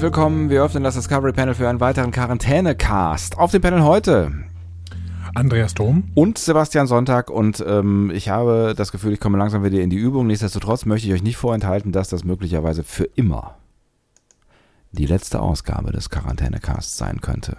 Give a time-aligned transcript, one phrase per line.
[0.00, 0.48] Herzlich willkommen.
[0.48, 3.36] Wir öffnen das Discovery Panel für einen weiteren Quarantäne-Cast.
[3.36, 4.32] Auf dem Panel heute
[5.34, 7.28] Andreas Dom und Sebastian Sonntag.
[7.28, 10.26] Und ähm, ich habe das Gefühl, ich komme langsam wieder in die Übung.
[10.26, 13.56] Nichtsdestotrotz möchte ich euch nicht vorenthalten, dass das möglicherweise für immer
[14.92, 17.58] die letzte Ausgabe des Quarantäne-Casts sein könnte.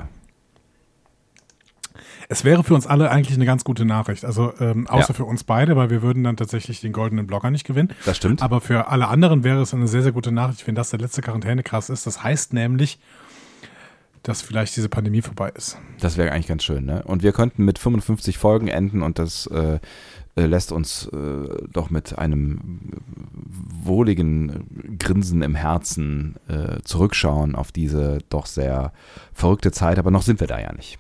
[2.32, 4.24] Es wäre für uns alle eigentlich eine ganz gute Nachricht.
[4.24, 5.14] Also ähm, außer Ja.
[5.16, 7.90] für uns beide, weil wir würden dann tatsächlich den goldenen Blogger nicht gewinnen.
[8.06, 8.42] Das stimmt.
[8.42, 11.22] Aber für alle anderen wäre es eine sehr, sehr gute Nachricht, wenn das der letzte
[11.22, 12.08] Quarantänecast ist.
[12.08, 13.00] Das heißt nämlich,
[14.24, 15.78] dass vielleicht diese Pandemie vorbei ist.
[16.00, 17.04] Das wäre eigentlich ganz schön, ne?
[17.04, 19.80] Und wir könnten mit 55 Folgen enden und das äh,
[20.36, 21.18] äh, lässt uns äh,
[21.74, 23.02] doch mit einem
[23.84, 28.94] wohligen Grinsen im Herzen äh, zurückschauen auf diese doch sehr
[29.34, 30.00] verrückte Zeit.
[30.00, 30.98] Aber noch sind wir da ja nicht.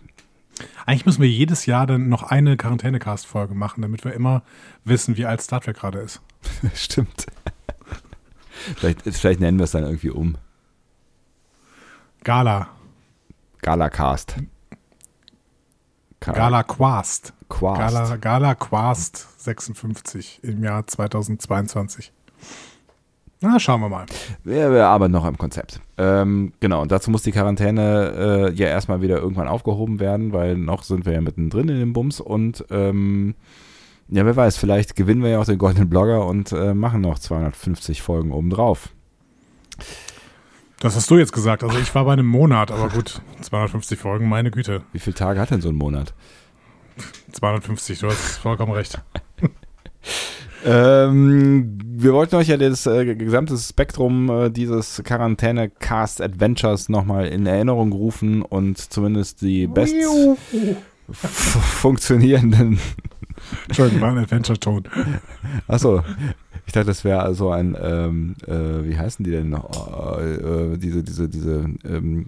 [0.85, 4.43] Eigentlich müssen wir jedes Jahr dann noch eine Quarantänecast-Folge machen, damit wir immer
[4.83, 6.21] wissen, wie alt Star Trek gerade ist.
[6.73, 7.27] Stimmt.
[8.77, 10.37] vielleicht, vielleicht nennen wir es dann irgendwie um.
[12.23, 12.69] Gala.
[13.61, 14.35] Galacast.
[16.19, 17.33] Gala Quast.
[17.49, 17.79] Quast.
[17.79, 22.13] Gala, Gala Quast 56 im Jahr 2022.
[23.43, 24.05] Na, schauen wir mal.
[24.43, 25.81] Wir, wir arbeiten noch am Konzept.
[25.97, 30.55] Ähm, genau, und dazu muss die Quarantäne äh, ja erstmal wieder irgendwann aufgehoben werden, weil
[30.55, 33.33] noch sind wir ja mittendrin in dem Bums und ähm,
[34.09, 37.17] ja, wer weiß, vielleicht gewinnen wir ja auch den goldenen Blogger und äh, machen noch
[37.17, 38.89] 250 Folgen obendrauf.
[40.79, 41.63] Das hast du jetzt gesagt.
[41.63, 44.83] Also ich war bei einem Monat, aber gut, 250 Folgen, meine Güte.
[44.91, 46.13] Wie viele Tage hat denn so ein Monat?
[47.31, 49.01] 250, du hast vollkommen recht.
[50.65, 57.45] Ähm, wir wollten euch ja das äh, gesamte Spektrum äh, dieses Quarantäne-Cast Adventures nochmal in
[57.45, 59.95] Erinnerung rufen und zumindest die best
[61.11, 62.79] funktionierenden
[63.67, 64.83] Entschuldigung, war ein Adventure-Ton.
[65.67, 66.03] Achso,
[66.65, 70.19] ich dachte, das wäre so ein, ähm, äh, wie heißen die denn noch?
[70.19, 72.27] Äh, äh, diese, diese, diese, ähm,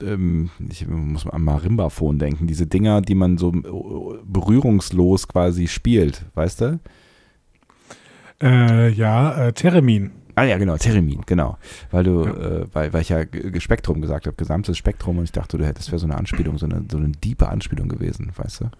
[0.00, 5.68] ähm, ich muss mal an Marimbaphon denken, diese Dinger, die man so äh, berührungslos quasi
[5.68, 6.80] spielt, weißt du?
[8.42, 10.10] Äh, ja, äh, Theremin.
[10.34, 11.56] Ah ja, genau, Theremin, genau.
[11.90, 12.32] Weil du, Ja.
[12.32, 13.22] äh, weil, weil ich ja
[13.58, 16.58] Spektrum gesagt habe, gesamtes Spektrum und ich dachte, du hättest, das wäre so eine Anspielung,
[16.58, 18.70] so eine, so eine diepe Anspielung gewesen, weißt du?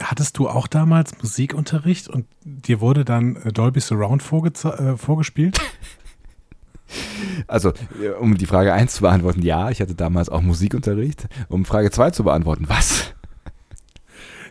[0.00, 5.58] Hattest du auch damals Musikunterricht und dir wurde dann äh, Dolby Surround äh, vorgespielt?
[7.46, 7.70] Also,
[8.02, 11.26] äh, um die Frage 1 zu beantworten, ja, ich hatte damals auch Musikunterricht.
[11.48, 13.11] Um Frage 2 zu beantworten, was?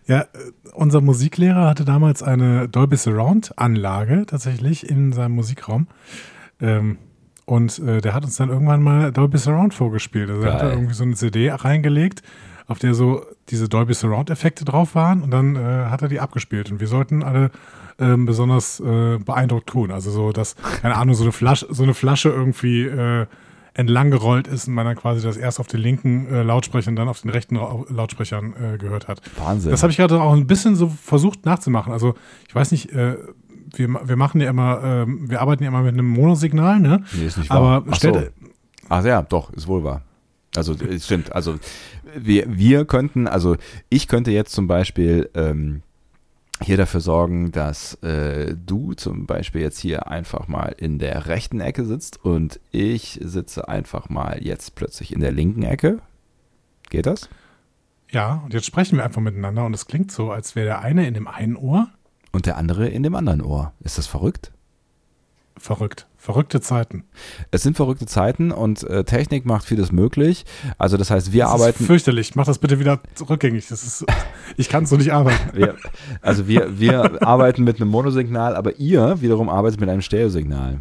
[0.08, 0.28] Ja, äh,
[0.74, 5.88] unser Musiklehrer hatte damals eine Dolby Surround Anlage tatsächlich in seinem Musikraum.
[6.60, 6.98] Ähm,
[7.46, 10.30] und äh, der hat uns dann irgendwann mal Dolby Surround vorgespielt.
[10.30, 10.78] Also er hat da Geil.
[10.78, 12.22] irgendwie so eine CD reingelegt,
[12.68, 16.20] auf der so diese Dolby Surround Effekte drauf waren und dann äh, hat er die
[16.20, 17.52] abgespielt und wir sollten alle
[18.00, 19.92] ähm, besonders äh, beeindruckt tun.
[19.92, 22.86] Also so, dass, keine Ahnung, so eine Flasche, so eine Flasche irgendwie
[23.74, 26.96] äh, entlang gerollt ist und man dann quasi das erst auf den linken äh, Lautsprechern,
[26.96, 29.22] dann auf den rechten Ra Lautsprechern äh, gehört hat.
[29.38, 29.72] Wahnsinn.
[29.72, 31.94] Das habe ich gerade auch ein bisschen so versucht nachzumachen.
[31.94, 32.16] Also
[32.48, 33.18] ich weiß nicht, äh,
[33.76, 37.04] wir, wir machen ja immer, ähm, wir arbeiten ja immer mit einem Monosignal, ne?
[37.14, 37.58] Nee, ist nicht wahr.
[37.58, 38.50] Aber Ach stellt, so.
[38.90, 40.02] Ach ja, doch, ist wohl wahr.
[40.56, 41.34] Also es stimmt.
[41.34, 41.56] Also
[42.16, 43.56] wir, wir könnten, also
[43.90, 45.82] ich könnte jetzt zum Beispiel ähm,
[46.64, 51.60] hier dafür sorgen, dass äh, du zum Beispiel jetzt hier einfach mal in der rechten
[51.60, 56.00] Ecke sitzt und ich sitze einfach mal jetzt plötzlich in der linken Ecke.
[56.90, 57.30] Geht das?
[58.12, 61.08] ja, und jetzt sprechen wir einfach miteinander und es klingt so, als wäre der eine
[61.08, 61.88] in dem einen Ohr
[62.32, 63.74] Und der andere in dem anderen Ohr.
[63.80, 64.52] Ist das verrückt?
[65.58, 66.08] Verrückt.
[66.18, 67.04] Verrückte Zeiten.
[67.50, 70.46] Es sind verrückte Zeiten und äh, Technik macht vieles möglich.
[70.78, 71.84] Also das heißt, wir Das arbeiten.
[71.84, 72.36] ist fürchterlich.
[72.36, 73.68] Mach das bitte wieder rückgängig.
[73.68, 74.06] Das ist,
[74.56, 75.40] ich kann so nicht arbeiten.
[75.58, 75.76] Wir,
[76.22, 80.80] also wir, wir arbeiten mit einem Monosignal, aber ihr wiederum arbeitet mit einem Stereosignal.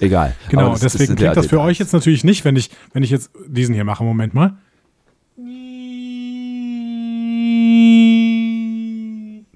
[0.00, 0.34] Egal.
[0.48, 3.02] Genau, das- das deswegen ja klingt das für euch jetzt natürlich nicht, wenn ich, wenn
[3.02, 4.02] ich jetzt diesen hier mache.
[4.04, 4.56] Moment mal.
[5.36, 5.75] Nee,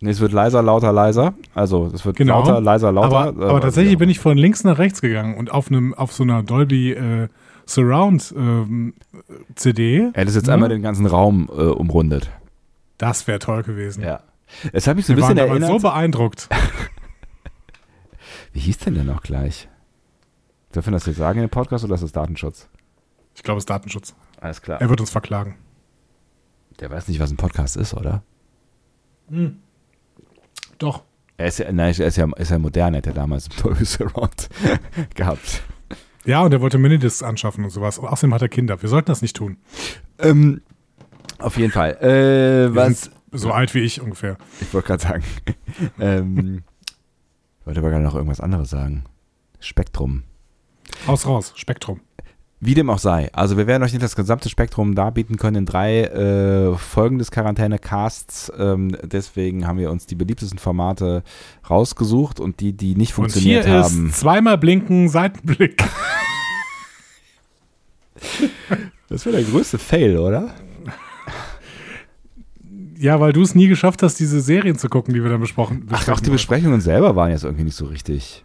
[0.08, 1.34] es wird leiser, lauter, leiser.
[1.54, 2.38] Also es wird Genau.
[2.40, 3.18] lauter, leiser, lauter.
[3.18, 6.22] Aber, aber tatsächlich bin ich von links nach rechts gegangen und auf einem auf so
[6.22, 7.28] einer Dolby äh,
[7.66, 8.94] Surround ähm,
[9.54, 10.10] CD.
[10.12, 10.54] Er hätte jetzt ne?
[10.54, 12.30] einmal den ganzen Raum äh, umrundet.
[12.98, 14.02] Das wäre toll gewesen.
[14.02, 14.20] Ja.
[14.72, 15.80] Es hat mich so ein Wir waren bisschen damals erinnert.
[15.80, 16.48] so beeindruckt.
[18.52, 19.68] Wie hieß denn der noch gleich?
[20.74, 22.68] Dürfen wir das jetzt sagen in dem Podcast oder ist das Datenschutz?
[23.34, 24.14] Ich glaube, es ist Datenschutz.
[24.40, 24.80] Alles klar.
[24.80, 25.56] Er wird uns verklagen.
[26.80, 28.22] Der weiß nicht, was ein Podcast ist, oder?
[30.80, 31.04] Doch.
[31.36, 34.48] Er ist ja, nein, er ist ja, ist ja modern, hat er damals Dolby Surround
[35.14, 35.62] gehabt.
[36.24, 37.98] Ja, und er wollte Minidiscs anschaffen und sowas.
[37.98, 38.82] Und außerdem hat er Kinder.
[38.82, 39.56] Wir sollten das nicht tun.
[40.18, 40.60] Ähm,
[41.38, 41.96] auf jeden Fall.
[42.02, 44.36] Äh, was, so alt wie ich ungefähr.
[44.60, 45.24] ich wollte gerade sagen.
[46.00, 46.62] ähm,
[47.60, 49.04] ich wollte aber gerade noch irgendwas anderes sagen.
[49.60, 50.24] Spektrum.
[51.06, 51.52] Raus, raus.
[51.56, 52.00] Spektrum.
[52.62, 53.30] Wie dem auch sei.
[53.32, 57.30] Also wir werden euch nicht das gesamte Spektrum darbieten können in drei äh, Folgen des
[57.30, 58.52] Quarantäne-Casts.
[58.58, 61.22] Ähm, deswegen haben wir uns die beliebtesten Formate
[61.68, 64.08] rausgesucht und die, die nicht Und hier funktioniert haben.
[64.10, 65.82] ist zweimal blinken, Seitenblick.
[69.08, 70.54] Das wäre der größte Fail, oder?
[72.98, 75.86] Ja, weil du es nie geschafft hast, diese Serien zu gucken, die wir dann besprochen
[75.90, 76.28] Ach, auch die.
[76.28, 78.44] Besprechungen selber waren jetzt irgendwie nicht so richtig.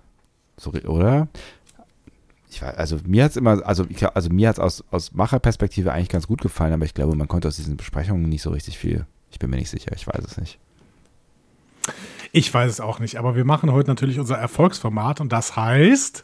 [0.55, 1.27] So, oder?
[2.55, 5.11] Ich weiß, also mir hat es immer, also, ich, also mir hat es aus, aus
[5.11, 8.51] Macherperspektive eigentlich ganz gut gefallen, aber ich glaube, man konnte aus diesen Besprechungen nicht so
[8.51, 9.05] richtig viel.
[9.29, 10.57] Ich bin mir nicht sicher, ich weiß es nicht.
[12.31, 16.23] Ich weiß es auch nicht, aber wir machen heute natürlich unser Erfolgsformat und das heißt.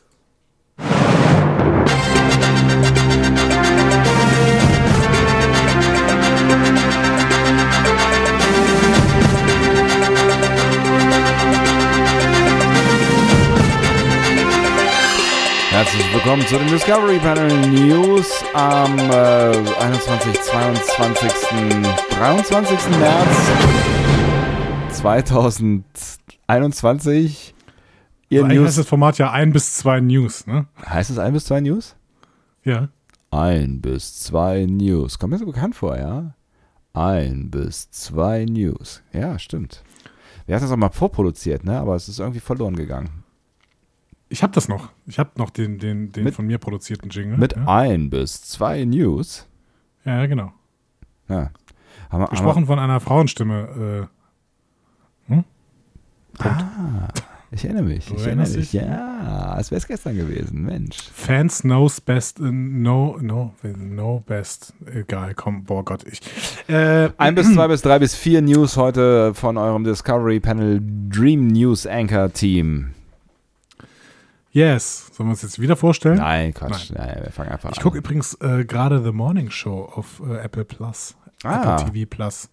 [16.23, 21.31] Willkommen zu den Discovery Panel News am äh, 21, 22,
[22.11, 22.77] 23.
[22.99, 23.27] März
[24.99, 27.55] 2021.
[28.29, 28.75] Ihr heißt News.
[28.75, 30.67] das Format ja ein bis zwei News, ne?
[30.87, 31.95] Heißt es ein bis zwei News?
[32.63, 32.89] Ja.
[33.31, 35.17] Ein bis zwei News.
[35.17, 36.35] Kommt mir so bekannt vor, ja?
[36.93, 39.01] Ein bis zwei News.
[39.11, 39.83] Ja, stimmt.
[40.45, 41.79] Wir hatten das auch mal vorproduziert, ne?
[41.79, 43.20] Aber es ist irgendwie verloren gegangen.
[44.31, 44.89] Ich habe das noch.
[45.07, 47.37] Ich habe noch den, den, den Mit- von mir produzierten Jingle.
[47.37, 47.65] Mit ja.
[47.67, 49.45] ein bis zwei News.
[50.05, 50.53] ja, genau.
[51.27, 51.51] Ja.
[52.09, 54.07] Haben wir, Gesprochen von einer Frauenstimme.
[55.29, 55.45] Äh, Haben
[56.37, 57.07] wir, ah,
[57.51, 58.05] ich erinnere mich.
[58.05, 58.71] Du Ich erinnere mich.
[58.71, 58.73] dich?
[58.73, 60.63] Ja, als wäre es gestern gewesen.
[60.63, 60.97] Mensch.
[61.13, 62.39] Fans knows best.
[62.39, 64.73] Äh, no, no, no best.
[64.85, 66.21] Egal, komm, boah Gott, ich.
[66.69, 71.47] Äh, Ein bis zwei bis drei bis vier News heute von eurem Discovery Panel Dream
[71.47, 72.91] News Anchor Team.
[74.51, 75.07] Yes.
[75.13, 76.17] Sollen wir uns jetzt wieder vorstellen?
[76.17, 76.91] Nein, Quatsch.
[76.93, 77.83] Nein, wir fangen einfach Ich an.
[77.83, 81.15] gucke übrigens äh, gerade The Morning Show auf äh, Apple Plus.
[81.43, 81.75] Ah.
[81.75, 82.49] Apple TV Plus.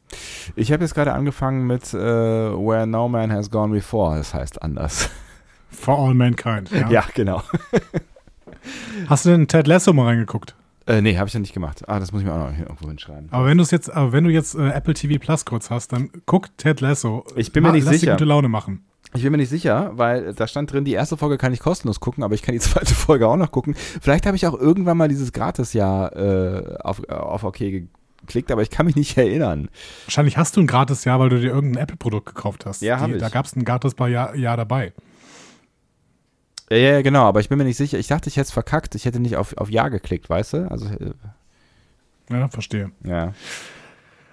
[0.56, 4.16] Ich habe jetzt gerade angefangen mit äh, Where No Man Has Gone Before.
[4.16, 5.10] Das heißt anders.
[5.70, 6.70] For All Mankind.
[6.70, 6.88] Ja.
[6.88, 7.42] Ja, genau.
[9.08, 10.54] Hast du denn Ted Lasso mal reingeguckt?
[10.86, 11.86] Äh, nee, habe ich ja nicht gemacht.
[11.86, 13.28] Ah, das muss ich mir auch noch irgendwo hinschreiben.
[13.30, 16.56] Aber wenn jetzt, aber wenn du jetzt äh, Apple TV Plus kurz hast, dann guck
[16.56, 17.24] Ted Lasso.
[17.36, 18.06] Ich bin mir nicht lass sicher.
[18.06, 18.84] dir gute Laune machen.
[19.14, 21.98] Ich bin mir nicht sicher, weil da stand drin, die erste Folge kann ich kostenlos
[22.00, 23.74] gucken, aber ich kann die zweite Folge auch noch gucken.
[24.00, 28.70] Vielleicht habe ich auch irgendwann mal dieses Gratisjahr äh, auf, auf OK geklickt, aber ich
[28.70, 29.70] kann mich nicht erinnern.
[30.06, 32.82] Wahrscheinlich hast du ein Gratis-Jahr, weil du dir irgendein Apple-Produkt gekauft hast.
[32.82, 33.20] Ja, hab Die- ich.
[33.20, 34.92] Da gab es ein Gratis-Jahr Jahr dabei.
[36.70, 37.98] Ja, ja, ja, genau, aber ich bin mir nicht sicher.
[37.98, 38.94] Ich dachte, ich hätte es verkackt.
[38.94, 40.70] Ich hätte nicht auf, auf Ja geklickt, weißt du?
[40.70, 41.12] Also, äh,
[42.30, 42.90] Ja, verstehe.
[43.04, 43.32] ja.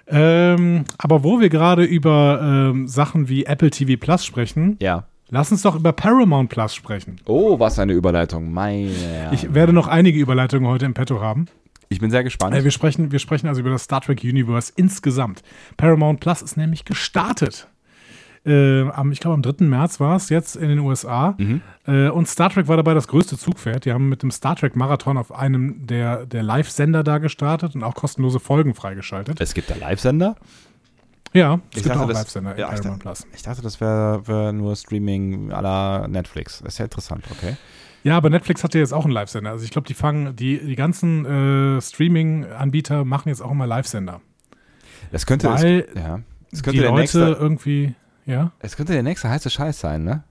[0.08, 5.04] Ähm, aber wo wir gerade über ähm, Sachen wie Apple TV Plus sprechen, Ja.
[5.30, 7.16] lass uns doch über Paramount Plus sprechen.
[7.26, 8.52] Oh, was eine Überleitung.
[8.52, 9.30] Meine.
[9.32, 11.46] Ich werde noch einige Überleitungen heute im Petto haben.
[11.88, 12.54] ich bin sehr gespannt.
[12.54, 15.42] Äh, wir, sprechen, wir sprechen also über das Star Trek Universe insgesamt.
[15.76, 17.68] Paramount Plus ist nämlich gestartet.
[18.46, 19.64] Äh, am, ich glaube, am 3.
[19.66, 21.34] März war es jetzt in den USA.
[21.38, 21.60] Mhm.
[21.86, 23.84] Äh, und Star Trek war dabei das größte Zugpferd.
[23.84, 27.82] Die haben mit dem Star Trek Marathon auf einem der, der Live-Sender da gestartet und
[27.82, 29.40] auch kostenlose Folgen freigeschaltet.
[29.40, 30.36] es gibt da Live-Sender?
[31.32, 33.26] Ja, es Ich gibt dachte, auch das- Live-Sender in ja, ich Paramount Plus.
[33.34, 36.60] Ich dachte, das wäre wär nur Streaming à la Netflix.
[36.62, 37.56] Das ist ja interessant, okay.
[38.04, 39.50] Ja, aber Netflix hat ja jetzt auch einen Live-Sender.
[39.50, 44.20] Also ich glaube, die fangen, die, die ganzen äh, Streaming-Anbieter machen jetzt auch immer Live-Sender.
[45.10, 46.20] Das könnte, Weil es, ja.
[46.52, 47.94] Die könnte der Leute nächste, irgendwie,
[48.26, 48.52] ja.
[48.58, 50.24] Es könnte der nächste heiße Scheiß sein, ne?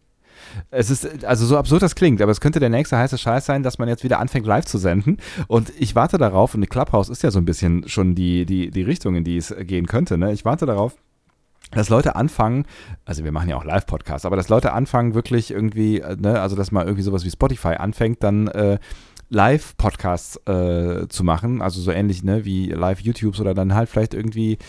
[0.70, 3.64] Es ist, also so absurd das klingt, aber es könnte der nächste heiße Scheiß sein,
[3.64, 5.18] dass man jetzt wieder anfängt live zu senden.
[5.48, 8.84] Und ich warte darauf, und Clubhouse ist ja so ein bisschen schon die, die, die
[8.84, 10.32] Richtung, in die es gehen könnte, ne?
[10.34, 10.96] Ich warte darauf,
[11.72, 12.66] dass Leute anfangen,
[13.06, 16.56] also wir machen ja auch Live-Podcasts, aber dass Leute anfangen wirklich irgendwie, äh, ne, also
[16.56, 18.78] dass mal irgendwie sowas wie Spotify anfängt, dann äh,
[19.30, 24.60] Live-Podcasts äh, zu machen, also so ähnlich, ne, wie Live-YouTubes oder dann halt vielleicht irgendwie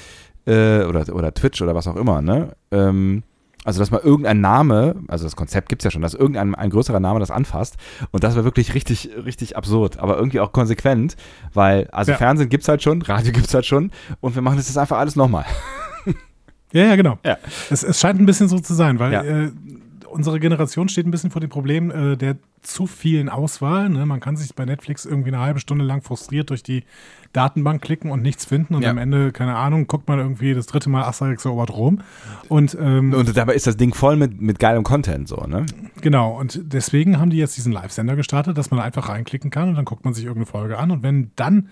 [0.47, 2.53] äh, oder, oder Twitch oder was auch immer, ne?
[2.71, 3.23] Ähm,
[3.65, 6.71] also, dass mal irgendein Name, also das Konzept gibt es ja schon, dass irgendein ein
[6.71, 7.75] größerer Name das anfasst.
[8.13, 11.17] Und das wäre wirklich richtig, richtig absurd, aber irgendwie auch konsequent,
[11.53, 12.19] weil, also Ja.
[12.19, 14.79] Fernsehen gibt es halt schon, Radio gibt es halt schon und wir machen das jetzt
[14.79, 15.47] einfach alles nochmal.
[16.73, 17.19] Ja, ja, genau.
[17.25, 17.39] Ja.
[17.71, 19.23] Es, es scheint ein bisschen so zu sein, weil Ja.
[19.23, 19.51] äh,
[20.09, 23.89] unsere Generation steht ein bisschen vor dem Problem äh, der zu vielen Auswahl.
[23.89, 24.07] Ne?
[24.07, 26.85] Man kann sich bei Netflix irgendwie eine halbe Stunde lang frustriert durch die
[27.33, 28.91] Datenbank klicken und nichts finden und Ja.
[28.91, 32.01] am Ende, keine Ahnung, guckt man irgendwie das dritte Mal Asterix erobert Rom.
[32.49, 35.67] Und, ähm, Und dabei ist das Ding voll mit, mit geilem Content, so, ne?
[36.01, 39.75] Genau, und deswegen haben die jetzt diesen Live-Sender gestartet, dass man einfach reinklicken kann und
[39.77, 40.91] dann guckt man sich irgendeine Folge an.
[40.91, 41.69] Und wenn dann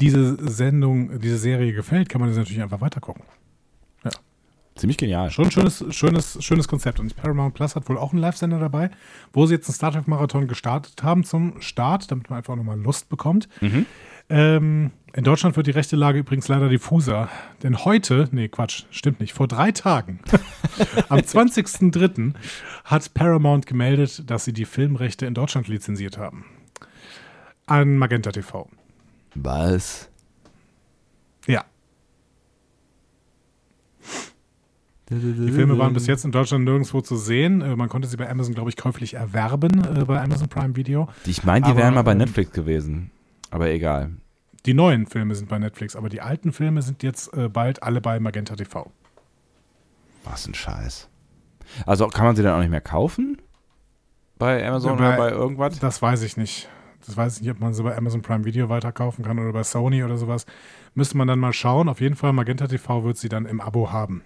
[0.00, 3.22] diese Sendung, diese Serie gefällt, kann man das natürlich einfach weitergucken.
[4.76, 5.30] Ziemlich genial.
[5.30, 7.00] Schon ein schönes, schönes, schönes Konzept.
[7.00, 8.90] Und Paramount Plus hat wohl auch einen Live-Sender dabei,
[9.32, 13.08] wo sie jetzt einen Star Trek-Marathon gestartet haben zum Start, damit man einfach nochmal Lust
[13.08, 13.48] bekommt.
[14.28, 17.30] Ähm, in Deutschland wird die rechte Lage übrigens leider diffuser.
[17.62, 20.20] Denn heute, nee, Quatsch, stimmt nicht, vor drei Tagen,
[21.08, 22.34] am 20.03.
[22.84, 26.44] hat Paramount gemeldet, dass sie die Filmrechte in Deutschland lizenziert haben.
[27.64, 28.68] An Magenta TV.
[29.34, 30.10] Was?
[31.46, 31.64] Ja.
[35.08, 37.60] Die Filme waren bis jetzt in Deutschland nirgendwo zu sehen.
[37.62, 41.08] Äh, Man konnte sie bei Amazon, glaube ich, käuflich erwerben, äh, bei Amazon Prime Video.
[41.24, 43.12] Ich meine, die Aber, wären mal bei ähm, Netflix gewesen.
[43.50, 44.10] Aber egal.
[44.66, 48.00] Die neuen Filme sind bei Netflix, aber die alten Filme sind jetzt äh, bald alle
[48.00, 48.90] bei Magenta TV.
[50.24, 51.08] Was ein Scheiß.
[51.86, 53.38] Also kann man sie dann auch nicht mehr kaufen?
[54.38, 55.78] Bei Amazon Ja, oder bei- bei irgendwas?
[55.78, 56.68] Das weiß ich nicht.
[57.06, 59.62] Das weiß ich nicht, ob man sie bei Amazon Prime Video weiterkaufen kann oder bei
[59.62, 60.46] Sony oder sowas.
[60.96, 61.88] Müsste man dann mal schauen.
[61.88, 64.22] Auf jeden Fall, Magenta TV wird sie dann im Abo haben.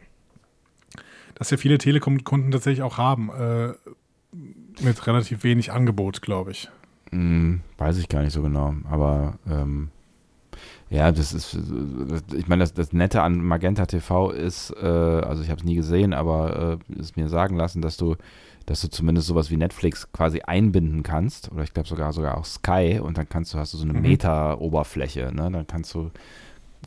[1.40, 3.30] Das ja viele Telekom-Kunden tatsächlich auch haben.
[3.30, 3.73] Äh,
[4.82, 6.68] mit relativ wenig Angebot, glaube ich.
[7.11, 8.75] Hm, weiß ich gar nicht so genau.
[8.90, 9.88] Aber ähm,
[10.90, 11.56] ja, das ist,
[12.35, 15.75] ich meine, das, das Nette an Magenta TV ist, äh, also ich habe es nie
[15.75, 18.16] gesehen, aber äh, ist mir sagen lassen, dass du,
[18.66, 22.44] dass du zumindest sowas wie Netflix quasi einbinden kannst, oder ich glaube sogar sogar auch
[22.44, 24.02] Sky, und dann kannst du, hast du so eine Mhm.
[24.02, 25.50] Meta-Oberfläche, ne?
[25.50, 26.11] Dann kannst du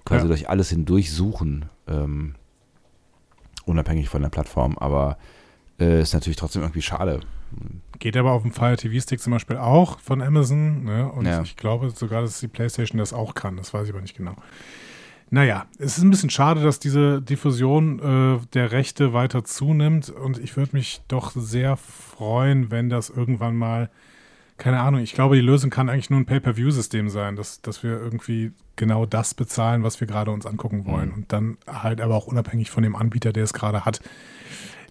[0.06, 0.28] quasi Ja.
[0.28, 2.36] durch alles hindurch suchen, ähm,
[3.66, 5.18] unabhängig von der Plattform, aber
[5.80, 7.22] äh, ist natürlich trotzdem irgendwie schade.
[8.00, 10.84] Geht aber auf dem Fire TV Stick zum Beispiel auch von Amazon.
[10.84, 11.12] Ne?
[11.12, 11.42] Und Ja.
[11.42, 13.58] ich glaube sogar, dass die PlayStation das auch kann.
[13.58, 14.36] Das weiß ich aber nicht genau.
[15.30, 20.10] Naja, es ist ein bisschen schade, dass diese Diffusion äh, der Rechte weiter zunimmt.
[20.10, 23.90] Und ich würde mich doch sehr freuen, wenn das irgendwann mal,
[24.58, 27.92] keine Ahnung, ich glaube, die Lösung kann eigentlich nur ein Pay-Per-View-System sein, dass, dass wir
[27.92, 31.10] irgendwie genau das bezahlen, was wir gerade uns angucken wollen.
[31.10, 31.16] Mhm.
[31.16, 34.00] Und dann halt aber auch unabhängig von dem Anbieter, der es gerade hat.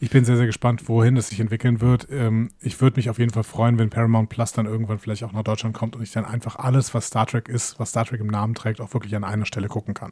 [0.00, 2.08] Ich bin sehr, sehr gespannt, wohin es sich entwickeln wird.
[2.10, 5.32] Ähm, ich würde mich auf jeden Fall freuen, wenn Paramount Plus dann irgendwann vielleicht auch
[5.32, 8.20] nach Deutschland kommt und ich dann einfach alles, was Star Trek ist, was Star Trek
[8.20, 10.10] im Namen trägt, auch wirklich an einer Stelle gucken kann.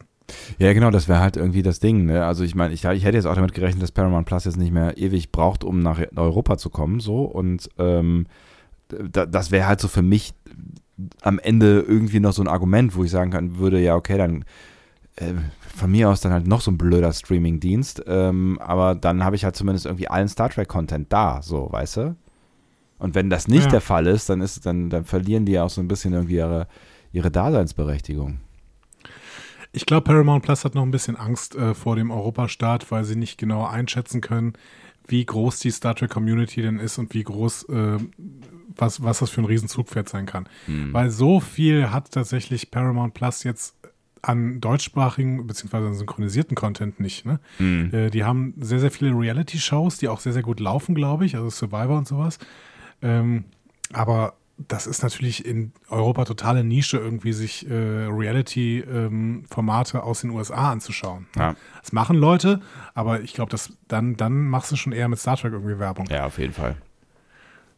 [0.59, 2.05] Ja, genau, das wäre halt irgendwie das Ding.
[2.05, 2.25] Ne?
[2.25, 4.71] Also ich meine, ich, ich hätte jetzt auch damit gerechnet, dass Paramount Plus jetzt nicht
[4.71, 8.27] mehr ewig braucht, um nach Europa zu kommen, so und ähm,
[9.11, 10.35] das wäre halt so für mich
[11.23, 14.45] am Ende irgendwie noch so ein Argument, wo ich sagen kann, würde ja okay, dann
[15.17, 15.33] äh,
[15.75, 19.45] von mir aus dann halt noch so ein blöder Streaming-Dienst, ähm, aber dann habe ich
[19.45, 22.17] halt zumindest irgendwie allen Star Trek-Content da, so, weißt du?
[22.99, 23.71] Und wenn das nicht Ja.
[23.71, 26.37] der Fall ist, dann ist dann, dann verlieren die ja auch so ein bisschen irgendwie
[26.37, 26.69] ihre,
[27.13, 28.41] ihre Daseinsberechtigung.
[29.73, 33.17] Ich glaube, Paramount Plus hat noch ein bisschen Angst äh, vor dem Europastart, weil sie
[33.17, 34.53] nicht genau einschätzen können,
[35.07, 37.99] wie groß die Star Trek Community denn ist und wie groß, äh,
[38.81, 40.49] was, was das für ein Riesenzugpferd sein kann.
[40.93, 43.77] Weil so viel hat tatsächlich Paramount Plus jetzt
[44.23, 47.25] an deutschsprachigen beziehungsweise an synchronisierten Content nicht.
[47.25, 47.41] Ne?
[47.93, 51.37] Äh, die haben sehr, sehr viele Reality-Shows, die auch sehr, sehr gut laufen, glaube ich,
[51.37, 52.39] also Survivor und sowas.
[53.03, 53.45] Ähm,
[53.93, 54.35] aber
[54.69, 61.27] das ist natürlich in Europa totale Nische, irgendwie sich äh, Reality-Formate aus den USA anzuschauen.
[61.37, 61.55] Ja.
[61.81, 62.61] Das machen Leute,
[62.95, 66.07] aber ich glaube, dass dann, dann machst du schon eher mit Star Trek irgendwie Werbung.
[66.11, 66.77] Ja, auf jeden Fall.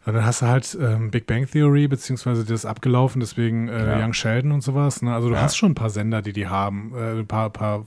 [0.04, 3.86] Und dann hast du halt ähm, Big Bang Theory, beziehungsweise das ist abgelaufen, deswegen äh,
[3.98, 4.04] Ja.
[4.04, 5.00] Young Sheldon und sowas.
[5.02, 5.14] Ne?
[5.14, 5.42] Also du Ja.
[5.42, 7.86] hast schon ein paar Sender, die die haben, äh, ein paar, paar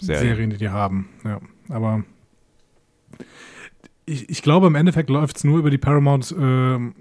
[0.00, 0.22] Serien.
[0.28, 0.50] Serien.
[0.50, 1.08] die die haben.
[1.24, 2.02] Ja, aber
[4.06, 6.94] ich, ich glaube, im Endeffekt läuft es nur über die Paramount ähm,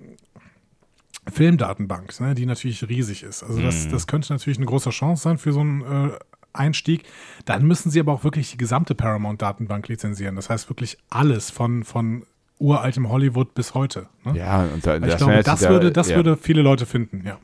[1.31, 2.35] Filmdatenbank, ne?
[2.35, 3.43] die natürlich riesig ist.
[3.43, 3.91] Also das, Mhm.
[3.91, 6.09] das könnte natürlich eine große Chance sein für so einen äh,
[6.53, 7.03] Einstieg.
[7.45, 10.35] Dann müssen sie aber auch wirklich die gesamte Paramount-Datenbank lizenzieren.
[10.35, 12.25] Das heißt wirklich alles von, von
[12.63, 14.07] uraltem Hollywood bis heute.
[14.23, 14.37] Ne?
[14.37, 17.37] Ja, und da, ich das glaube, das, würde, das ja, würde viele Leute finden, ja.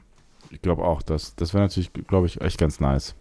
[0.49, 3.15] Ich glaube auch, das, das wäre natürlich, glaube ich, echt ganz nice.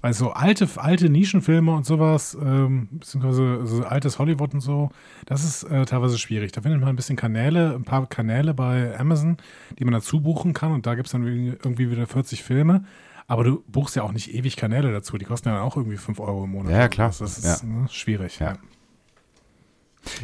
[0.00, 4.90] Weil so alte, alte Nischenfilme und sowas, ähm, beziehungsweise so altes Hollywood und so,
[5.26, 6.52] das ist äh, teilweise schwierig.
[6.52, 9.36] Da findet man ein bisschen Kanäle, ein paar Kanäle bei Amazon,
[9.78, 12.84] die man dazu buchen kann und da gibt es dann irgendwie wieder 40 Filme.
[13.26, 15.18] Aber du buchst ja auch nicht ewig Kanäle dazu.
[15.18, 16.72] Die kosten ja dann auch irgendwie 5 Euro im Monat.
[16.72, 17.08] Ja, ja, klar.
[17.08, 18.38] Das ist ne, schwierig.
[18.38, 18.52] Ja.
[18.52, 18.58] Ja.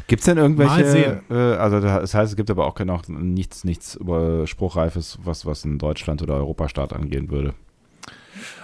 [0.06, 3.94] Gibt es denn irgendwelche, äh, also das heißt, es gibt aber auch noch nichts, nichts
[3.94, 7.54] über Spruchreifes, was, was einen Deutschland- oder Europastart angehen würde.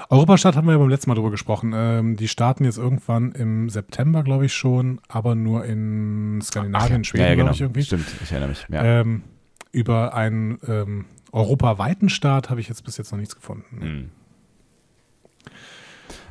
[0.09, 1.73] Europastadt haben wir ja beim letzten Mal drüber gesprochen.
[1.75, 7.05] Ähm, die starten jetzt irgendwann im September, glaube ich schon, aber nur in Skandinavien, Ach,
[7.05, 7.53] Schweden, ja, ja, glaube genau.
[7.53, 7.83] ich irgendwie.
[7.85, 8.67] Stimmt, ich erinnere mich.
[8.69, 8.83] Ja.
[8.83, 9.23] Ähm,
[9.71, 13.81] über einen ähm, europaweiten Start habe ich jetzt bis jetzt noch nichts gefunden.
[13.81, 14.11] Hm.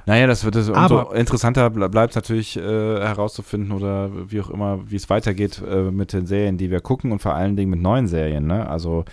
[0.05, 4.49] Naja, das wird es umso Aber- interessanter ble- bleibt natürlich äh, herauszufinden oder wie auch
[4.49, 7.69] immer, wie es weitergeht äh, mit den Serien, die wir gucken und vor allen Dingen
[7.69, 8.47] mit neuen Serien.
[8.47, 8.67] Ne?
[8.67, 9.05] Also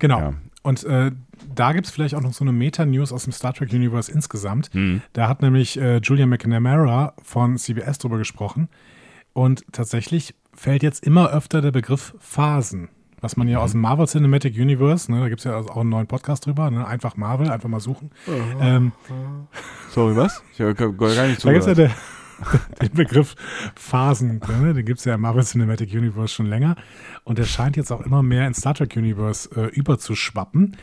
[0.00, 0.18] Genau.
[0.18, 0.34] Ja.
[0.62, 1.12] Und äh,
[1.54, 4.70] da gibt es vielleicht auch noch so eine Meta-News aus dem Star Trek Universe insgesamt.
[4.72, 5.02] hm.
[5.12, 8.68] Da hat nämlich äh, Julia McNamara von CBS drüber gesprochen.
[9.34, 12.88] Und tatsächlich fällt jetzt immer öfter der Begriff Phasen.
[13.24, 15.80] Was man ja aus dem Marvel Cinematic Universe, ne, da gibt es ja also auch
[15.80, 18.10] einen neuen Podcast drüber, ne, einfach Marvel, einfach mal suchen.
[18.60, 18.92] Ähm,
[19.88, 20.42] sorry, was?
[20.52, 20.86] Ich habe gar
[21.26, 21.78] nicht da gibt es ja zugehört.
[21.78, 21.90] der,
[22.82, 23.34] den Begriff
[23.76, 26.76] Phasen, ne, den gibt es ja im Marvel Cinematic Universe schon länger.
[27.24, 30.76] Und der scheint jetzt auch immer mehr in Star Trek Universe äh, überzuschwappen.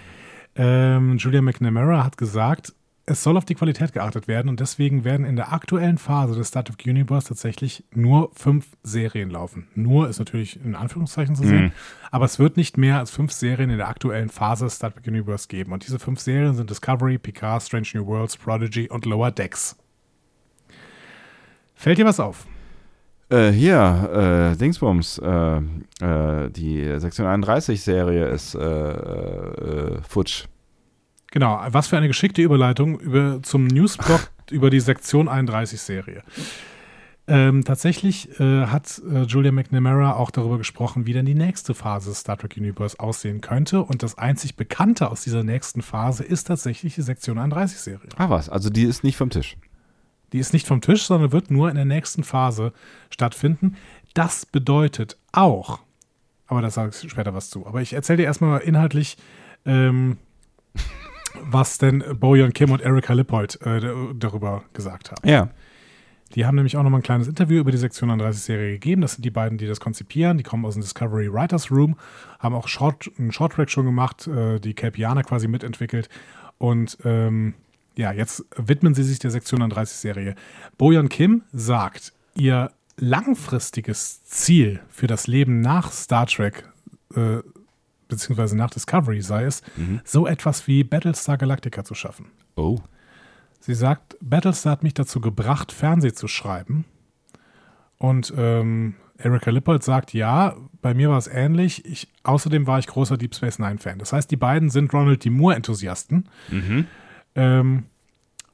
[0.55, 2.73] Ähm, Julia McNamara hat gesagt,
[3.05, 6.49] es soll auf die Qualität geachtet werden und deswegen werden in der aktuellen Phase des
[6.49, 9.67] Star Trek Universe tatsächlich nur fünf Serien laufen.
[9.75, 11.71] Nur ist natürlich in Anführungszeichen zu sehen, Mhm.
[12.11, 15.07] aber es wird nicht mehr als fünf Serien in der aktuellen Phase des Star Trek
[15.07, 15.73] Universe geben.
[15.73, 19.75] Und diese fünf Serien sind Discovery, Picard, Strange New Worlds, Prodigy und Lower Decks.
[21.75, 22.45] Fällt dir was auf?
[23.29, 25.57] Äh, hier, äh, Dingsbums, äh,
[26.01, 30.45] äh, die Sektion 31-Serie ist äh, äh, futsch.
[31.31, 36.23] Genau, was für eine geschickte Überleitung über, zum Newsblog über die Sektion 31-Serie.
[37.27, 42.13] Ähm, tatsächlich äh, hat äh, Julia McNamara auch darüber gesprochen, wie denn die nächste Phase
[42.13, 43.81] Star Trek Universe aussehen könnte.
[43.83, 48.09] Und das einzig Bekannte aus dieser nächsten Phase ist tatsächlich die Sektion 31-Serie.
[48.17, 48.49] Ah, was?
[48.49, 49.55] Also die ist nicht vom Tisch.
[50.33, 52.73] Die ist nicht vom Tisch, sondern wird nur in der nächsten Phase
[53.09, 53.77] stattfinden.
[54.13, 55.79] Das bedeutet auch,
[56.47, 57.65] aber da sage ich später was zu.
[57.65, 59.15] Aber ich erzähle dir erstmal inhaltlich,
[59.65, 60.17] ähm,
[61.41, 63.81] was denn Bojan Kim und Erika Lippold äh,
[64.15, 65.27] darüber gesagt haben.
[65.27, 65.49] Ja.
[66.35, 69.01] Die haben nämlich auch nochmal ein kleines Interview über die Sektion 31-Serie gegeben.
[69.01, 70.37] Das sind die beiden, die das konzipieren.
[70.37, 71.97] Die kommen aus dem Discovery Writers Room,
[72.39, 76.09] haben auch Short, einen Shorttrack schon gemacht, äh, die Capiana quasi mitentwickelt.
[76.57, 77.55] Und ähm,
[77.97, 80.35] ja, jetzt widmen sie sich der Sektion 31-Serie.
[80.77, 86.63] Bojan Kim sagt, ihr langfristiges Ziel für das Leben nach Star Trek,
[87.15, 87.39] äh,
[88.11, 89.63] beziehungsweise nach Discovery sei es,
[90.03, 92.27] so etwas wie Battlestar Galactica zu schaffen.
[92.55, 92.77] Oh.
[93.59, 96.85] Sie sagt, Battlestar hat mich dazu gebracht, Fernseh zu schreiben.
[97.97, 101.85] Und ähm, Erika Lippold sagt, ja, bei mir war es ähnlich.
[101.85, 103.99] Ich, außerdem war ich großer Deep Space Nine-Fan.
[103.99, 105.29] Das heißt, die beiden sind Ronald D.
[105.29, 106.27] Moore-Enthusiasten
[107.35, 107.83] ähm,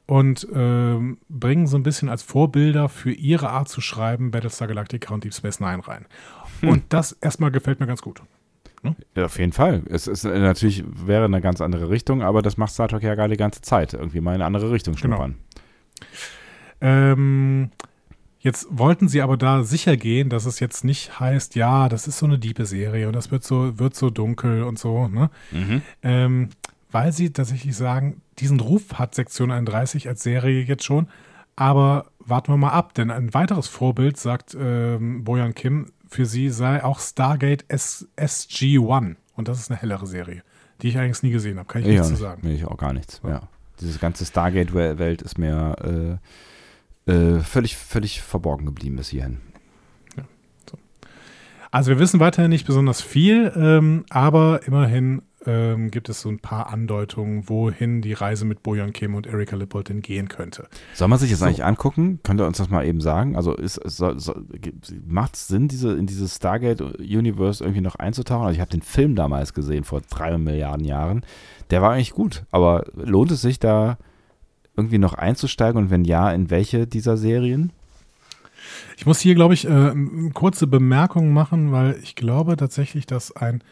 [0.06, 5.14] und ähm, bringen so ein bisschen als Vorbilder für ihre Art zu schreiben Battlestar Galactica
[5.14, 6.06] und Deep Space Nine rein.
[6.62, 8.22] Und das erstmal gefällt mir ganz gut.
[9.16, 9.84] Ja, auf jeden Fall.
[9.90, 13.16] Es ist äh, natürlich wäre eine ganz andere Richtung, aber das macht Star Trek ja
[13.16, 13.94] gerade die ganze Zeit.
[13.94, 15.16] Irgendwie mal in eine andere Richtung Genau.
[15.18, 15.36] schnuppern.
[16.82, 17.72] Ähm,
[18.40, 22.20] jetzt wollten sie aber da sicher gehen, dass es jetzt nicht heißt, ja, das ist
[22.20, 25.30] so eine diepe Serie und das wird so, wird so dunkel und so, ne?
[26.04, 26.50] Ähm,
[26.92, 31.08] weil sie tatsächlich sagen, diesen Ruf hat Sektion 31 als Serie jetzt schon,
[31.56, 36.50] aber warten wir mal ab, denn ein weiteres Vorbild, sagt ähm, Bojan Kim, für sie
[36.50, 40.42] sei auch Stargate S SG-1 und das ist eine hellere Serie,
[40.82, 42.42] die ich eigentlich nie gesehen habe, kann ich Ja, nichts zu sagen.
[42.44, 43.22] nee, ich auch gar nichts.
[43.24, 43.30] Ja.
[43.30, 43.42] Ja.
[43.82, 46.20] Diese ganze Stargate-Welt ist mir
[47.08, 49.42] äh, äh, völlig, völlig verborgen geblieben bis hierhin.
[51.70, 56.40] Also wir wissen weiterhin nicht besonders viel, ähm, aber immerhin ähm, gibt es so ein
[56.40, 60.68] paar Andeutungen, wohin die Reise mit Bojan Kim und Erika Lippold denn gehen könnte.
[60.94, 61.46] Soll man sich das So.
[61.46, 62.20] eigentlich angucken?
[62.24, 63.36] Könnt ihr uns das mal eben sagen?
[63.36, 63.80] Also ist,
[65.08, 68.48] macht es Sinn, diese, in dieses Stargate-Universe irgendwie noch einzutauchen?
[68.48, 71.24] Also ich habe den Film damals gesehen, vor drei Milliarden Jahren.
[71.70, 73.98] Der war eigentlich gut, aber lohnt es sich da
[74.76, 77.72] irgendwie noch einzusteigen und wenn ja, in welche dieser Serien?
[78.98, 79.94] Ich muss hier, glaube ich, äh,
[80.34, 83.64] kurze Bemerkung machen, weil ich glaube tatsächlich, dass ein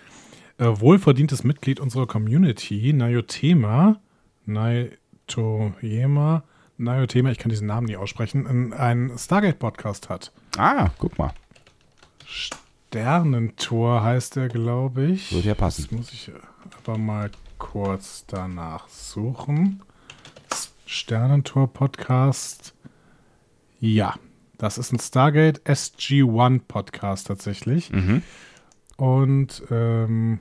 [0.58, 4.00] äh, wohlverdientes Mitglied unserer Community, Nayotema,
[4.46, 6.44] Nayotoyema,
[6.78, 10.32] Nayotema, ich kann diesen Namen nie aussprechen, ein- einen Stargate-Podcast hat.
[10.58, 11.34] Ah, guck mal.
[12.26, 15.32] Sternentor heißt er, glaube ich.
[15.34, 15.84] Würde ja passen.
[15.84, 16.32] Das muss ich
[16.84, 19.82] aber mal kurz danach suchen.
[20.86, 22.74] Sternentor-Podcast.
[23.80, 24.16] Ja,
[24.58, 27.92] das ist ein Stargate SG-1 Podcast tatsächlich.
[27.92, 28.22] Mhm.
[28.98, 30.40] Und ähm,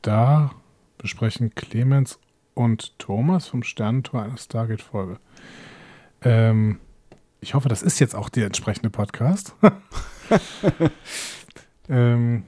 [0.00, 0.52] da
[0.98, 2.18] besprechen Clemens
[2.54, 5.18] und Thomas vom Sternentor eine Stargate-Folge.
[6.22, 6.78] Ähm,
[7.40, 9.54] ich hoffe, das ist jetzt auch der entsprechende Podcast.
[11.88, 12.44] ähm,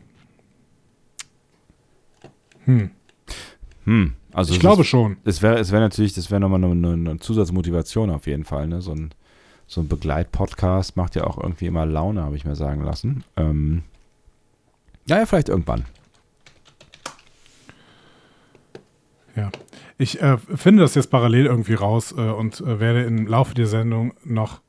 [2.65, 2.91] hm.
[3.85, 4.15] Hm.
[4.33, 5.19] Also ich glaube ist, schon.
[5.25, 8.67] Es wäre es wär natürlich, das wäre nochmal eine, eine, eine Zusatzmotivation auf jeden Fall.
[8.67, 8.81] Ne?
[8.81, 9.11] So ein,
[9.67, 13.25] so ein Begleitpodcast macht ja auch irgendwie immer Laune, habe ich mir sagen lassen.
[13.37, 13.83] Ähm,
[15.07, 15.85] naja, vielleicht irgendwann.
[19.37, 19.51] Ja.
[19.99, 23.67] Ich äh, finde das jetzt parallel irgendwie raus äh, und äh, werde im Laufe der
[23.67, 24.61] Sendung noch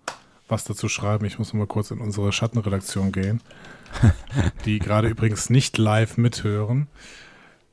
[0.48, 1.26] was dazu schreiben.
[1.26, 3.42] Ich muss mal kurz in unsere Schattenredaktion gehen,
[4.66, 6.88] die gerade übrigens nicht live mithören.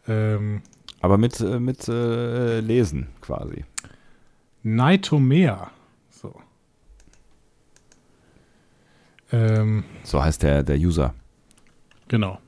[0.09, 0.63] Ähm,
[1.01, 3.65] Aber mit, äh, mit äh, Lesen quasi.
[4.63, 5.71] Nightomea.
[6.11, 6.41] So.
[9.33, 11.15] Ähm, So heißt der, der User.
[12.09, 12.39] genau.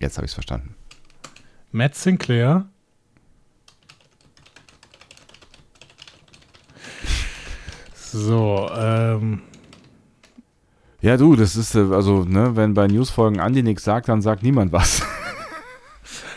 [0.00, 0.74] Jetzt habe ich es verstanden.
[1.72, 2.66] Matt Sinclair.
[7.94, 9.40] So, ähm,
[11.00, 14.42] Ja, du, das ist, äh, also, ne, wenn bei Newsfolgen Andi nichts sagt, dann sagt
[14.42, 15.02] niemand was.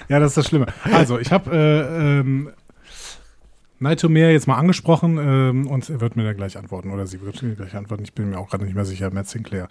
[0.10, 0.68] ja, das ist das Schlimme.
[0.84, 2.52] Also, ich habe äh, ähm,
[3.80, 7.42] Nightomare jetzt mal angesprochen ähm, und er wird mir da gleich antworten oder sie wird
[7.44, 8.04] mir gleich antworten.
[8.04, 9.68] Ich bin mir auch gerade nicht mehr sicher, Matt Sinclair.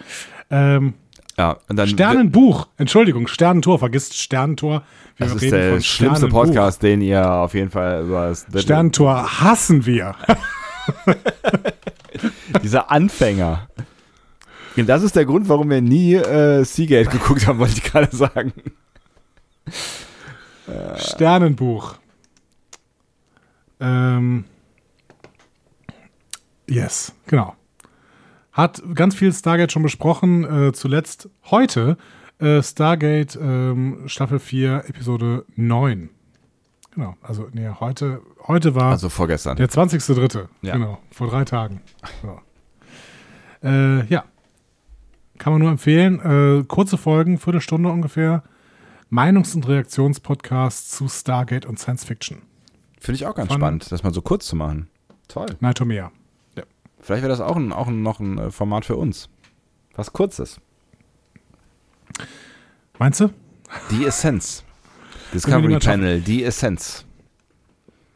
[0.51, 0.95] Ähm,
[1.37, 1.89] Ja, und dann.
[1.89, 4.83] Sternenbuch, Entschuldigung, Sternentor, vergisst Sternentor.
[5.17, 6.29] Wir Das ist der schlimmste.
[6.29, 10.15] Podcast, den ihr auf jeden Fall über das, Sternentor hassen wir.
[12.63, 13.69] dieser Anfänger.
[14.77, 18.15] Und das ist der Grund, warum wir nie äh, Seagate geguckt haben, wollte ich gerade
[18.15, 18.53] sagen.
[20.97, 21.97] Sternenbuch.
[23.81, 24.45] Ähm,
[26.69, 27.55] yes, genau.
[28.53, 30.45] Hat ganz viel Stargate schon besprochen.
[30.69, 31.97] Äh, zuletzt heute
[32.39, 36.11] äh, Stargate ähm, Staffel 4, Episode 9.
[36.95, 39.57] Genau, also nee, heute, heute war Also vorgestern.
[39.59, 40.47] der 20.3.
[40.63, 40.73] Ja.
[40.75, 41.83] Genau, vor drei Tagen.
[42.23, 42.41] So.
[43.63, 44.25] Äh, ja.
[45.39, 46.21] Kann man nur empfehlen.
[46.61, 48.43] Äh, kurze Folgen, Viertelstunde ungefähr.
[49.11, 52.43] Meinungs- und Reaktionspodcast zu Stargate und Science Fiction.
[52.99, 54.89] Finde ich auch ganz spannend, das mal so kurz zu machen.
[55.29, 55.47] Toll.
[55.61, 56.13] Nightomea.
[57.01, 59.29] Vielleicht wäre das auch, ein, auch noch ein äh, Format für uns.
[59.95, 60.61] Was kurzes.
[62.99, 63.31] Meinst du?
[63.91, 64.65] Die Essenz.
[65.33, 65.79] Discovery.
[65.79, 67.05] Panel, die Essenz.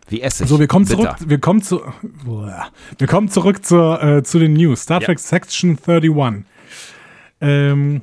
[0.08, 0.48] Wie Essig.
[0.48, 1.16] So, wir kommen Bitter.
[1.16, 1.30] zurück.
[1.30, 1.80] Wir kommen zu.
[2.98, 4.82] Wir kommen zurück zur, äh, zu den News.
[4.82, 5.06] Star Ja.
[5.06, 6.44] Trek Section 31.
[7.40, 8.02] Ähm,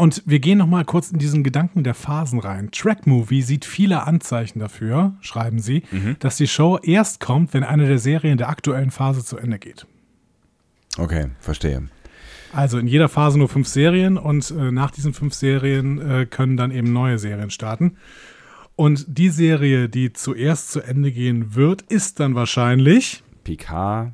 [0.00, 2.70] und wir gehen noch mal kurz in diesen Gedanken der Phasen rein.
[2.72, 6.16] Track Movie sieht viele Anzeichen dafür, schreiben sie, Mhm.
[6.18, 9.86] dass die Show erst kommt, wenn eine der Serien der aktuellen Phase zu Ende geht.
[10.98, 11.88] Okay, verstehe.
[12.52, 16.56] Also in jeder Phase nur fünf Serien und äh, nach diesen fünf Serien äh, können
[16.56, 17.96] dann eben neue Serien starten.
[18.74, 23.22] Und die Serie, die zuerst zu Ende gehen wird, ist dann wahrscheinlich.
[23.44, 24.12] Picard.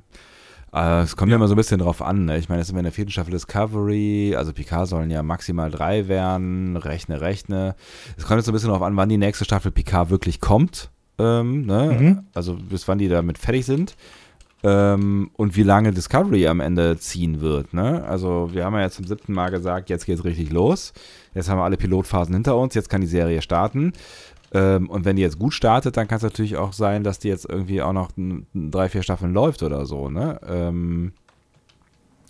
[0.76, 1.36] Äh, es kommt ja.
[1.36, 2.26] immer so ein bisschen drauf an.
[2.26, 2.36] Ne?
[2.36, 4.34] Ich meine, jetzt sind wir in der vierten Staffel Discovery.
[4.36, 6.76] Also Picard sollen ja maximal drei werden.
[6.76, 7.74] Rechne, rechne.
[8.16, 10.90] Es kommt jetzt so ein bisschen drauf an, wann die nächste Staffel Picard wirklich kommt.
[11.18, 11.96] Ähm, ne?
[11.98, 12.18] Mhm.
[12.34, 13.96] Also bis wann die damit fertig sind.
[14.62, 17.72] Ähm, und wie lange Discovery am Ende ziehen wird.
[17.72, 18.04] Ne?
[18.04, 20.92] Also wir haben ja jetzt zum siebten Mal gesagt, jetzt geht's richtig los.
[21.34, 22.74] Jetzt haben wir alle Pilotphasen hinter uns.
[22.74, 23.92] Jetzt kann die Serie starten.
[24.52, 27.28] Ähm, und wenn die jetzt gut startet, dann kann es natürlich auch sein, dass die
[27.28, 30.40] jetzt irgendwie auch noch n- n- drei, vier Staffeln läuft oder so, ne?
[30.46, 31.12] Ähm,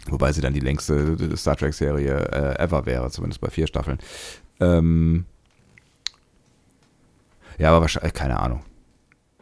[0.09, 3.99] wobei sie dann die längste Star Trek-Serie äh, ever wäre, zumindest bei vier Staffeln.
[4.61, 5.27] Ähm,
[7.59, 8.63] ja, aber wahrscheinlich, keine Ahnung.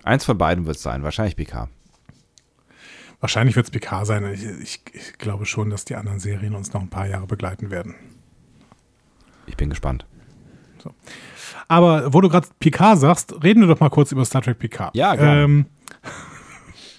[0.03, 1.69] Eins von beiden wird es sein, wahrscheinlich PK.
[3.21, 4.25] Wahrscheinlich wird es PK sein.
[4.35, 7.71] Ich, ich, ich glaube schon, dass die anderen Serien uns noch ein paar Jahre begleiten
[7.71, 7.95] werden.
[9.47, 10.05] Ich bin gespannt.
[11.69, 14.91] Aber wo du gerade PK sagst, reden wir doch mal kurz über Star Trek PK.
[14.95, 15.43] Ja, gerne.
[15.45, 15.67] Ähm,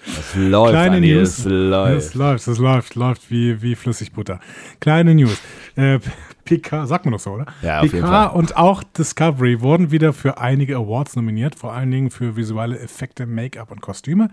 [0.08, 1.40] Es läuft, Kleine Andi, News.
[1.40, 1.98] es läuft.
[1.98, 4.40] Es läuft, es läuft, läuft wie, wie Flüssigbutter.
[4.80, 5.42] Kleine News.
[5.76, 6.00] Äh,
[6.46, 7.48] PK, sagt man doch so, oder?
[7.64, 8.38] Ja, auf jeden PK Fall.
[8.38, 13.26] und auch Discovery wurden wieder für einige Awards nominiert, vor allen Dingen für visuelle Effekte,
[13.26, 14.30] Make-up und Kostüme.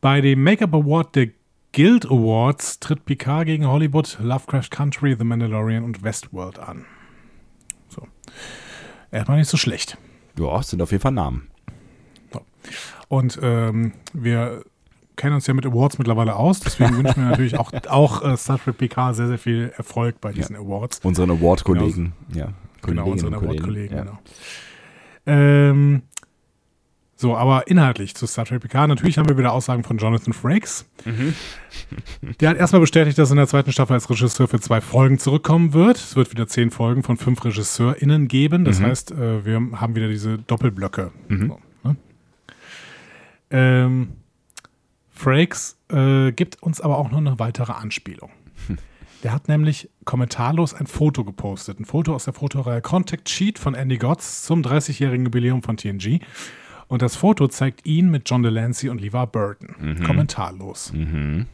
[0.00, 1.28] Bei dem Make-up Award der
[1.72, 6.86] Guild Awards tritt Picard gegen Hollywood, Lovecraft Country, The Mandalorian und Westworld an.
[7.88, 8.02] So.
[9.10, 9.96] Erstmal nicht so schlecht.
[10.38, 11.48] Ja, es sind auf jeden Fall Namen.
[13.08, 14.62] Und ähm, wir
[15.16, 18.58] kennen uns ja mit Awards mittlerweile aus, deswegen wünschen wir natürlich auch, auch äh, Star
[18.62, 21.00] Trek PK sehr, sehr viel Erfolg bei diesen Awards.
[21.02, 22.12] Unseren Award-Kollegen.
[22.34, 24.02] Ja, Genau, unseren Award-Kollegen, ja.
[24.02, 24.18] genau.
[25.26, 26.02] Ähm,
[27.20, 28.86] so, aber inhaltlich zu Star Trek PK.
[28.86, 30.86] Natürlich haben wir wieder Aussagen von Jonathan Frakes.
[31.04, 31.34] Mhm.
[32.40, 35.18] Der hat erstmal bestätigt, dass er in der zweiten Staffel als Regisseur für zwei Folgen
[35.18, 35.96] zurückkommen wird.
[35.96, 38.64] Es wird wieder zehn Folgen von fünf RegisseurInnen geben.
[38.64, 38.84] Das Mhm.
[38.84, 41.10] heißt, äh, wir haben wieder diese Doppelblöcke.
[41.26, 41.48] Mhm.
[41.48, 41.96] So, ne?
[43.50, 44.08] ähm,
[45.10, 48.30] Frakes äh, gibt uns aber auch noch eine weitere Anspielung.
[49.24, 51.80] Der hat nämlich kommentarlos ein Foto gepostet.
[51.80, 56.20] Ein Foto aus der Fotoreihe Contact Sheet von Andy Gotts zum 30-jährigen Jubiläum von TNG.
[56.88, 59.76] Und das Foto zeigt ihn mit John Delancey und LeVar Burton.
[59.78, 60.02] Mhm.
[60.02, 60.92] Kommentarlos.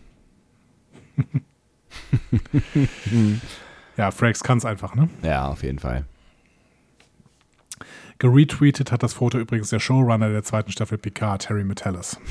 [3.97, 5.09] ja, Frakes kann es einfach, ne?
[5.23, 6.05] Ja, auf jeden Fall.
[8.19, 12.19] Geretweetet hat das Foto übrigens der Showrunner der zweiten Staffel Picard, Terry Metellus.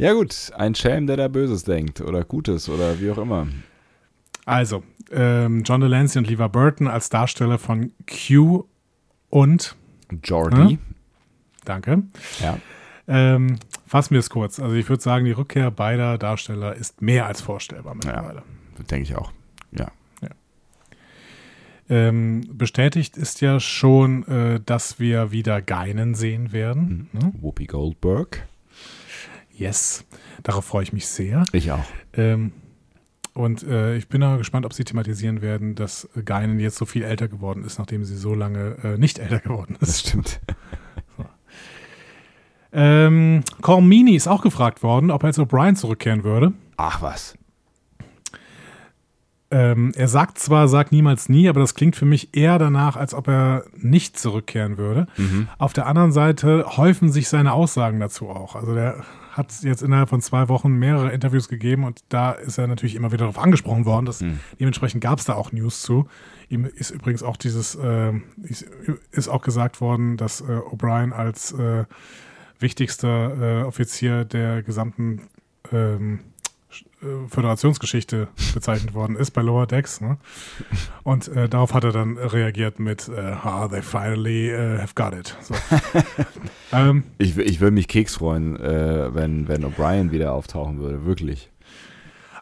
[0.00, 3.48] Ja, gut, ein Schelm, der da Böses denkt oder Gutes oder wie auch immer.
[4.46, 8.64] Also, ähm, John Delancey und LeVar Burton als Darsteller von Q
[9.28, 9.76] und,
[10.24, 10.78] Jordi.
[11.64, 12.02] danke,
[12.40, 12.58] Ja.
[13.08, 14.60] ähm, fassen wir es kurz.
[14.60, 18.42] Also ich würde sagen, die Rückkehr beider Darsteller ist mehr als vorstellbar mittlerweile.
[18.90, 19.32] denke ich auch.
[19.72, 19.88] Ja.
[21.88, 27.08] Ähm, bestätigt ist ja schon, äh, dass wir wieder Geinen sehen werden.
[27.12, 27.32] Ne?
[27.40, 28.46] Whoopi Goldberg.
[29.52, 30.04] Yes,
[30.44, 31.42] darauf freue ich mich sehr.
[31.52, 31.84] Ich auch.
[32.14, 32.52] Ähm,
[33.34, 37.02] und äh, ich bin auch gespannt, ob sie thematisieren werden, dass Geinen jetzt so viel
[37.02, 40.08] älter geworden ist, nachdem sie so lange äh, nicht älter geworden Das ist.
[40.08, 40.40] stimmt.
[42.72, 46.52] Ähm, Cormini ist auch gefragt worden, ob er als O'Brien zurückkehren würde.
[46.76, 47.34] Ach was.
[49.50, 53.12] Ähm, er sagt zwar, sagt niemals nie, aber das klingt für mich eher danach, als
[53.14, 55.08] ob er nicht zurückkehren würde.
[55.58, 58.54] Auf der anderen Seite häufen sich seine Aussagen dazu auch.
[58.54, 59.02] Also der
[59.40, 63.10] hat jetzt innerhalb von zwei Wochen mehrere Interviews gegeben und da ist er natürlich immer
[63.10, 64.06] wieder darauf angesprochen worden.
[64.06, 64.22] Dass,
[64.58, 66.08] Dementsprechend gab es da auch News zu.
[66.48, 68.24] Ihm ist übrigens auch dieses, ähm,
[69.10, 71.84] ist, auch gesagt worden, dass äh, O'Brien als äh,
[72.58, 75.22] wichtigster äh, Offizier der gesamten
[75.72, 76.29] ähm, äh,
[77.28, 80.00] Föderationsgeschichte bezeichnet worden ist bei Lower Decks.
[80.00, 80.18] Ne?
[81.02, 85.14] Und äh, darauf hat er dann reagiert mit äh, ah, they finally äh, have got
[85.14, 85.36] it.
[85.40, 85.54] So.
[86.72, 91.04] ähm, Ich, ich würde mich Keks freuen, äh, wenn, wenn O'Brien wieder auftauchen würde.
[91.04, 91.50] Wirklich.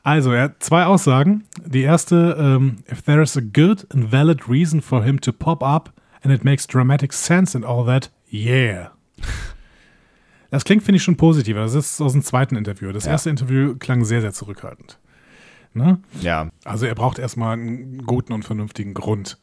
[0.02, 1.44] also, er hat zwei Aussagen.
[1.64, 5.62] Die erste, ähm, if there is a good and valid reason for him to pop
[5.62, 5.92] up
[6.22, 8.90] and it makes dramatic sense and all that, yeah.
[10.50, 11.60] Das klingt, finde ich, schon positiver.
[11.60, 12.90] Das ist aus dem zweiten Interview.
[12.92, 13.12] Das Ja.
[13.12, 14.98] erste Interview klang sehr, sehr zurückhaltend.
[15.74, 15.98] Ne?
[16.22, 16.50] Ja.
[16.64, 19.38] Also er braucht erstmal einen guten und vernünftigen Grund,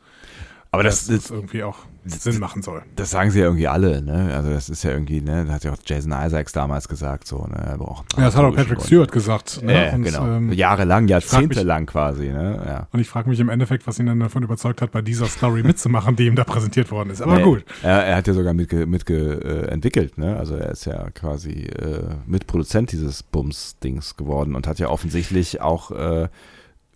[0.76, 2.84] Aber dass das, es irgendwie auch Sinn machen soll.
[2.96, 4.32] das sagen sie ja irgendwie alle, ne?
[4.36, 5.46] Also das ist ja irgendwie, ne?
[5.46, 7.56] Das hat ja auch Jason Isaacs damals gesagt, so, ne?
[7.56, 8.82] Er braucht Ja, das hat auch Patrick.
[8.82, 9.64] Stewart gesagt.
[9.64, 9.88] Ne?
[9.88, 10.28] Ja, und, genau.
[10.28, 12.64] ähm, Jahrelang, jahrzehntelang quasi, ne?
[12.66, 12.88] Ja.
[12.92, 15.64] und ich frage mich im Endeffekt, was ihn dann davon überzeugt hat, bei dieser Story
[15.64, 17.22] mitzumachen, die ihm da präsentiert worden ist.
[17.22, 17.66] Aber Nee, gut.
[17.82, 20.38] Er, er hat ja sogar mitge, mitge, äh, entwickelt, ne?
[20.38, 25.90] Also er ist ja quasi äh, Mitproduzent dieses Bums-Dings geworden und hat ja offensichtlich auch
[25.90, 26.30] äh,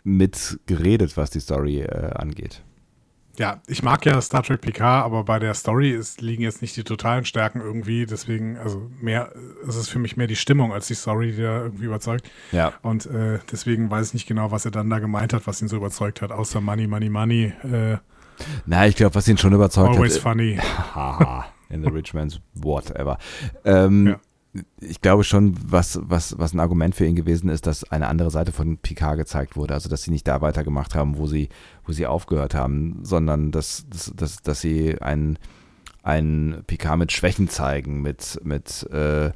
[0.04, 2.62] mitgeredet, was die Story äh, angeht.
[3.40, 6.76] Ja, ich mag ja Star Trek PK, aber bei der Story ist, liegen jetzt nicht
[6.76, 8.06] die totalen Stärken irgendwie.
[8.06, 9.32] Deswegen, also mehr,
[9.68, 12.30] es ist für mich mehr die Stimmung als die Story, die da irgendwie überzeugt.
[12.52, 12.74] Ja.
[12.82, 15.70] Und äh, deswegen weiß ich nicht genau, was er dann da gemeint hat, was ihn
[15.70, 17.54] so überzeugt hat, außer Money, Money, Money.
[17.64, 17.98] Äh,
[18.66, 20.22] Na, ich glaube, was ihn schon überzeugt always hat.
[20.22, 20.58] funny.
[20.96, 23.18] Haha, in the rich man's whatever.
[23.64, 24.20] Ähm, Ja.
[24.80, 28.32] Ich glaube schon, was, was, was ein Argument für ihn gewesen ist, dass eine andere
[28.32, 29.74] Seite von Picard gezeigt wurde.
[29.74, 31.50] Also, dass sie nicht da weitergemacht haben, wo sie,
[31.86, 35.38] wo sie aufgehört haben, sondern dass, dass, dass, dass sie ein,
[36.04, 39.32] ein Picard mit Schwächen zeigen, mit, mit äh,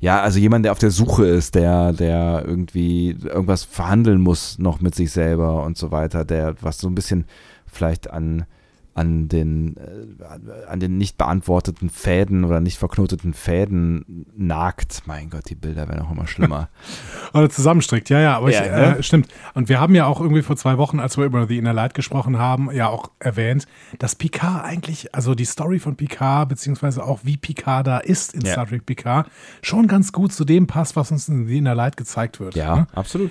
[0.00, 4.80] ja, also jemand, der auf der Suche ist, der, der irgendwie irgendwas verhandeln muss noch
[4.80, 7.26] mit sich selber und so weiter, der was so ein bisschen
[7.66, 8.46] vielleicht an,
[8.94, 15.02] an den, äh, an den nicht beantworteten Fäden oder nicht verknoteten Fäden nagt.
[15.06, 16.68] Mein Gott, die Bilder werden auch immer schlimmer.
[17.32, 18.98] Oder zusammenstrickt, ja, ja, aber Ja, ich, ne?
[18.98, 19.28] äh, stimmt.
[19.54, 21.94] Und wir haben ja auch irgendwie vor zwei Wochen, als wir über The Inner Light
[21.94, 23.66] gesprochen haben, ja auch erwähnt,
[23.98, 28.40] dass Picard eigentlich, also die Story von Picard, beziehungsweise auch wie Picard da ist in
[28.42, 28.52] Ja.
[28.52, 29.28] Star Trek Picard,
[29.62, 32.54] schon ganz gut zu dem passt, was uns in The Inner Light gezeigt wird.
[32.56, 32.86] ja, Ne?
[32.94, 33.30] absolut.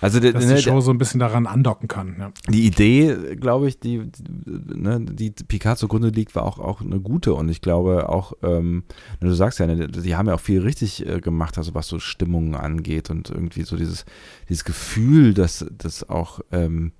[0.00, 2.16] Also Dass ne, die Show so ein bisschen daran andocken kann.
[2.18, 2.32] Ja.
[2.48, 7.00] die Idee, glaube ich, die, die, ne, die Picard zugrunde liegt, war auch, auch eine
[7.00, 7.34] gute.
[7.34, 8.84] Und ich glaube auch, ähm,
[9.20, 11.98] du sagst ja, ne, die haben ja auch viel richtig äh, gemacht, also was so
[11.98, 14.04] Stimmungen angeht und irgendwie so dieses,
[14.48, 16.92] dieses Gefühl, dass das auch ähm,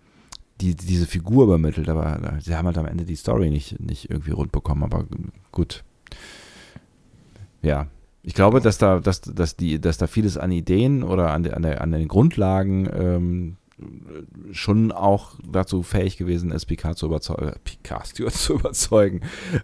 [0.60, 1.88] die, diese Figur übermittelt.
[1.88, 4.82] Aber äh, sie haben halt am Ende die Story nicht, nicht irgendwie rund bekommen.
[4.82, 5.04] Aber
[5.52, 5.84] gut.
[7.62, 7.88] Ja.
[8.22, 11.62] Ich glaube, dass da, dass, dass die, dass da vieles an Ideen oder an, an,
[11.62, 13.56] der, an den Grundlagen ähm,
[14.52, 19.22] schon auch dazu fähig gewesen ist, Picard zu überzeugen, äh, Picard Stewart zu überzeugen,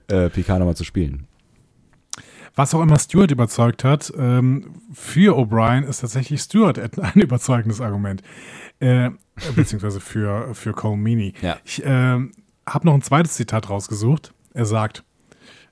[0.09, 1.27] äh, Picard nochmal zu spielen.
[2.55, 8.23] Was auch immer Stewart überzeugt hat, ähm, für O'Brien ist tatsächlich Stewart ein überzeugendes Argument.
[8.81, 9.11] Äh,
[9.55, 11.35] beziehungsweise für, für Cole Meany.
[11.43, 11.59] Ja.
[11.65, 12.33] Ich ähm,
[12.67, 14.33] habe noch ein zweites Zitat rausgesucht.
[14.55, 15.05] Er sagt,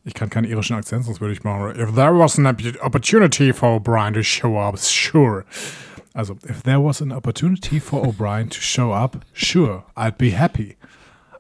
[0.07, 1.81] Ich kann keinen irischen Akzent, sonst würde ich machen.
[1.81, 5.45] If there was an opportunity for O'Brien to show up, sure.
[6.13, 10.77] Also, if there was an opportunity for O'Brien to show up, sure, I'd be happy.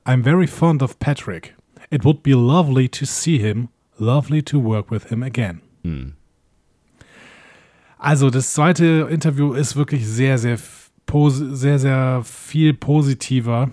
[0.06, 1.54] I'm very fond of Patrick.
[1.90, 5.60] It would be lovely to see him, lovely to work with him again.
[7.98, 13.70] Also, das zweite Interview ist wirklich sehr, sehr, sehr, sehr viel positiver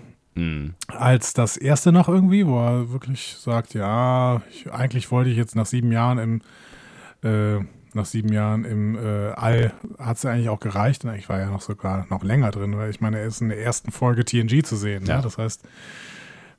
[0.88, 5.56] als das erste noch irgendwie, wo er wirklich sagt, ja, ich, eigentlich wollte ich jetzt
[5.56, 6.42] nach sieben Jahren im,
[7.24, 7.64] äh,
[7.94, 11.04] nach sieben Jahren im äh, All, hat es eigentlich auch gereicht.
[11.18, 13.62] Ich war ja noch sogar noch länger drin, weil ich meine, er ist in der
[13.62, 15.06] ersten Folge TNG zu sehen.
[15.06, 15.18] Ja.
[15.18, 15.22] Ne?
[15.24, 15.64] Das heißt,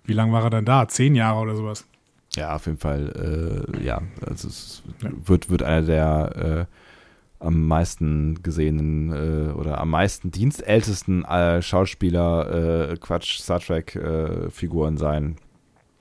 [0.04, 0.86] wie lange war er denn da?
[0.88, 1.86] Zehn Jahre oder sowas?
[2.34, 4.02] Ja, auf jeden Fall, äh, ja.
[4.26, 5.10] Also es Ja.
[5.24, 6.74] wird, wird einer der äh,
[7.42, 14.48] am meisten gesehenen äh, oder am meisten dienstältesten äh, Schauspieler, äh, Quatsch, Star Trek äh,
[14.96, 15.36] sein,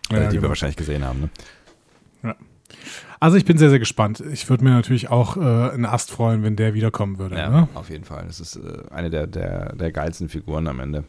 [0.10, 0.42] äh, Ja, die genau.
[0.44, 1.30] wir wahrscheinlich gesehen haben.
[2.22, 2.36] Ne?
[3.20, 4.24] Also ich bin sehr, sehr gespannt.
[4.32, 7.36] Ich würde mir natürlich auch äh, einen Ast freuen, wenn der wiederkommen würde.
[7.36, 7.68] Ne?
[7.76, 8.24] auf jeden Fall.
[8.26, 8.60] Das ist
[8.92, 11.04] eine der, der, der geilsten Figuren am Ende.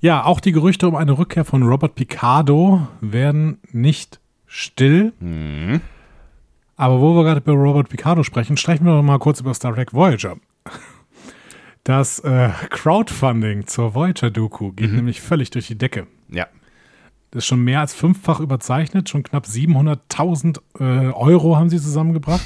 [0.00, 5.12] Ja, auch die Gerüchte um eine Rückkehr von Robert Picardo werden nicht still.
[5.20, 5.80] Mhm.
[6.76, 9.74] Aber wo wir gerade über Robert Picardo sprechen, sprechen wir doch mal kurz über Star
[9.74, 10.36] Trek Voyager.
[11.84, 16.08] Das äh, Crowdfunding zur Voyager-Doku geht nämlich völlig durch die Decke.
[16.28, 16.48] Ja.
[17.30, 22.42] Das ist schon mehr als fünffach überzeichnet, schon knapp 700.000 äh, Euro haben sie zusammengebracht.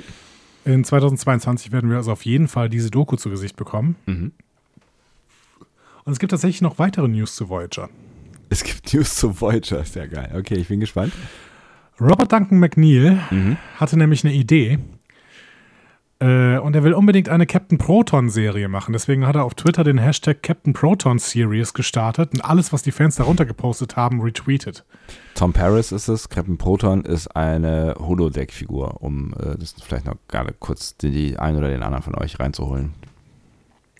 [0.64, 3.96] In 2022 werden wir also auf jeden Fall diese Doku zu Gesicht bekommen.
[4.06, 4.32] Mhm.
[6.04, 7.90] Und es gibt tatsächlich noch weitere News zu Voyager.
[8.48, 10.32] Es gibt News zu Voyager, sehr geil.
[10.34, 11.12] Okay, ich bin gespannt.
[12.00, 13.56] Robert Duncan McNeil Mhm.
[13.76, 14.78] hatte nämlich eine Idee.
[16.20, 18.92] Äh, und er will unbedingt eine Captain Proton-Serie machen.
[18.92, 22.92] Deswegen hat er auf Twitter den Hashtag Captain Proton Series gestartet und alles, was die
[22.92, 24.84] Fans darunter gepostet haben, retweetet.
[25.34, 26.28] Tom Paris ist es.
[26.28, 31.56] Captain Proton ist eine Holodeck-Figur, um äh, das vielleicht noch gerade kurz die, die einen
[31.58, 32.94] oder den anderen von euch reinzuholen.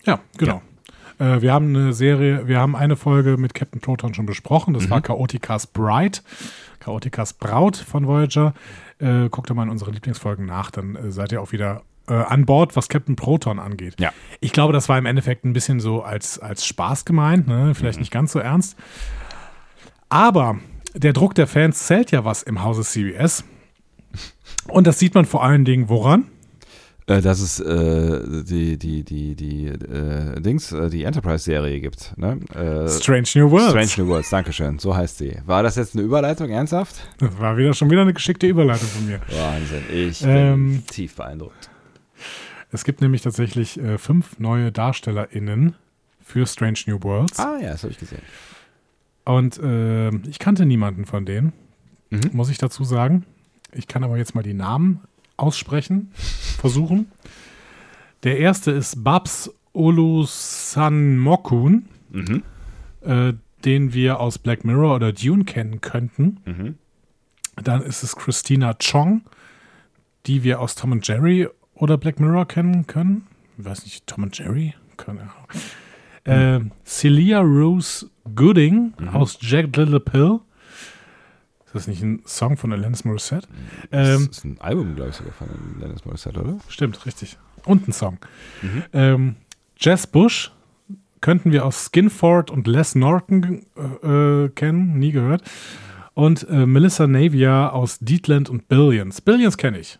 [0.05, 0.61] Ja, genau.
[1.19, 4.73] Äh, wir haben eine Serie, wir haben eine Folge mit Captain Proton schon besprochen.
[4.73, 6.19] Das war Chaoticas Bride,
[6.83, 8.53] Chaoticas Braut von Voyager.
[8.99, 12.13] Äh, guckt da mal in unsere Lieblingsfolgen nach, dann äh, seid ihr auch wieder äh,
[12.13, 13.95] an Bord, was Captain Proton angeht.
[13.99, 14.11] Ja.
[14.41, 17.73] Ich glaube, das war im Endeffekt ein bisschen so als, als Spaß gemeint, ne?
[17.75, 18.77] vielleicht nicht ganz so ernst.
[20.09, 20.57] Aber
[20.93, 23.45] der Druck der Fans zählt ja was im Hause CBS.
[24.67, 26.27] Und das sieht man vor allen Dingen woran?
[27.05, 32.13] Äh, dass es äh, die, die, die, die äh, Dings, äh, die Enterprise-Serie gibt.
[32.17, 32.39] Ne?
[32.55, 33.71] Äh, Strange New Worlds.
[33.71, 34.79] Strange New Worlds, Dankeschön.
[34.79, 35.35] So heißt sie.
[35.45, 36.95] War das jetzt eine Überleitung, ernsthaft?
[37.17, 39.19] Das war wieder schon wieder eine geschickte Überleitung von mir.
[39.29, 39.83] Wahnsinn.
[39.91, 41.69] Ich bin Ähm, tief beeindruckt.
[42.71, 45.75] Es gibt nämlich tatsächlich fünf neue DarstellerInnen
[46.23, 47.37] für Strange New Worlds.
[47.39, 48.21] Ah ja, das habe ich gesehen.
[49.25, 51.53] Und äh, ich kannte niemanden von denen,
[52.09, 52.29] Mhm.
[52.33, 53.25] muss ich dazu sagen.
[53.73, 55.01] Ich kann aber jetzt mal die Namen
[55.37, 56.11] aussprechen,
[56.59, 57.11] versuchen.
[58.23, 59.49] Der erste ist Babs
[60.53, 62.43] Olusanmokun, Mhm.
[63.01, 63.33] äh,
[63.65, 66.37] den wir aus Black Mirror oder Dune kennen könnten.
[66.45, 66.75] Mhm.
[67.63, 69.21] Dann ist es Christina Chong,
[70.25, 73.27] die wir aus Tom und Jerry oder Black Mirror kennen können.
[73.57, 74.73] Ich weiß nicht, Tom und Jerry?
[74.97, 75.33] Keine Ahnung.
[76.25, 80.39] Äh, Celia Rose Gooding aus Jack Little Pill.
[81.73, 83.47] Ist das nicht ein Song von Alanis Morissette?
[83.91, 85.47] Ähm, das ist ein Album, glaube ich, sogar von
[85.81, 86.59] Dennis Morissette, oder?
[86.67, 87.37] Stimmt, richtig.
[87.65, 88.19] Und ein Song.
[88.93, 89.37] Ähm,
[89.77, 90.51] Jess Bush
[91.19, 95.41] könnten wir aus Skinford und Les Norton äh, kennen, nie gehört.
[96.13, 99.21] Und äh, Melissa Navia aus Deedland und Billions.
[99.21, 99.97] Billions kenne ich.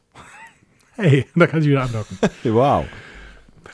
[0.95, 2.17] Hey, da kann ich wieder andocken.
[2.43, 2.85] Wow.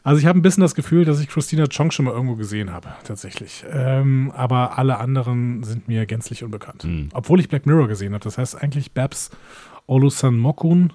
[0.10, 2.72] Also ich habe ein bisschen das Gefühl, dass ich Christina Chong schon mal irgendwo gesehen
[2.72, 3.64] habe, tatsächlich.
[3.72, 6.84] Ähm, aber alle anderen sind mir gänzlich unbekannt.
[6.84, 7.10] Mhm.
[7.14, 8.24] Obwohl ich Black Mirror gesehen habe.
[8.24, 9.30] Das heißt eigentlich Babs
[9.86, 10.94] Olusan Mokun,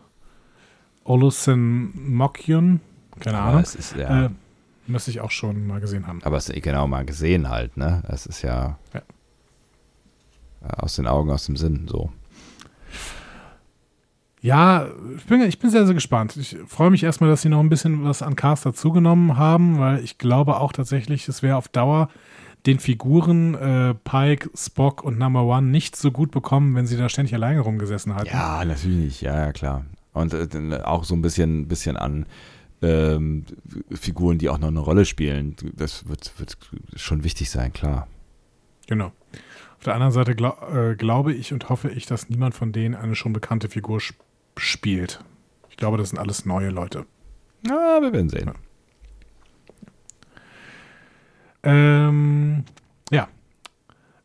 [1.04, 2.80] Olusan Mokyun,
[3.20, 3.60] keine Ahnung.
[3.62, 4.30] es ist ja, Äh,
[4.88, 6.20] müsste ich auch schon mal gesehen haben.
[6.24, 8.02] aber es ist genau mal gesehen halt, ne?
[8.08, 9.02] Das ist ja, Ja.
[10.78, 12.10] aus den Augen, aus dem Sinn, so.
[14.44, 16.36] Ja, ich bin, ich bin sehr, sehr gespannt.
[16.36, 20.04] Ich freue mich erstmal, dass sie noch ein bisschen was an Cast dazugenommen haben, weil
[20.04, 22.10] ich glaube auch tatsächlich, es wäre auf Dauer
[22.66, 27.08] den Figuren äh, Pike, Spock und Number One nicht so gut bekommen, wenn sie da
[27.08, 28.28] ständig alleine rumgesessen hätten.
[28.28, 29.86] Ja, natürlich, ja, ja, klar.
[30.12, 32.26] Und äh, auch so ein bisschen, bisschen an
[32.82, 33.46] ähm,
[33.92, 35.56] Figuren, die auch noch eine Rolle spielen.
[35.74, 36.58] Das wird, wird
[36.96, 38.08] schon wichtig sein, klar.
[38.88, 39.10] Genau.
[39.78, 42.94] Auf der anderen Seite glau äh, glaube ich und hoffe ich, dass niemand von denen
[42.94, 44.20] eine schon bekannte Figur sp
[44.56, 45.20] spielt.
[45.70, 47.06] Ich glaube, das sind alles neue Leute.
[47.66, 48.52] Ja, wir werden sehen.
[51.62, 52.64] Ähm,
[53.10, 53.28] ja.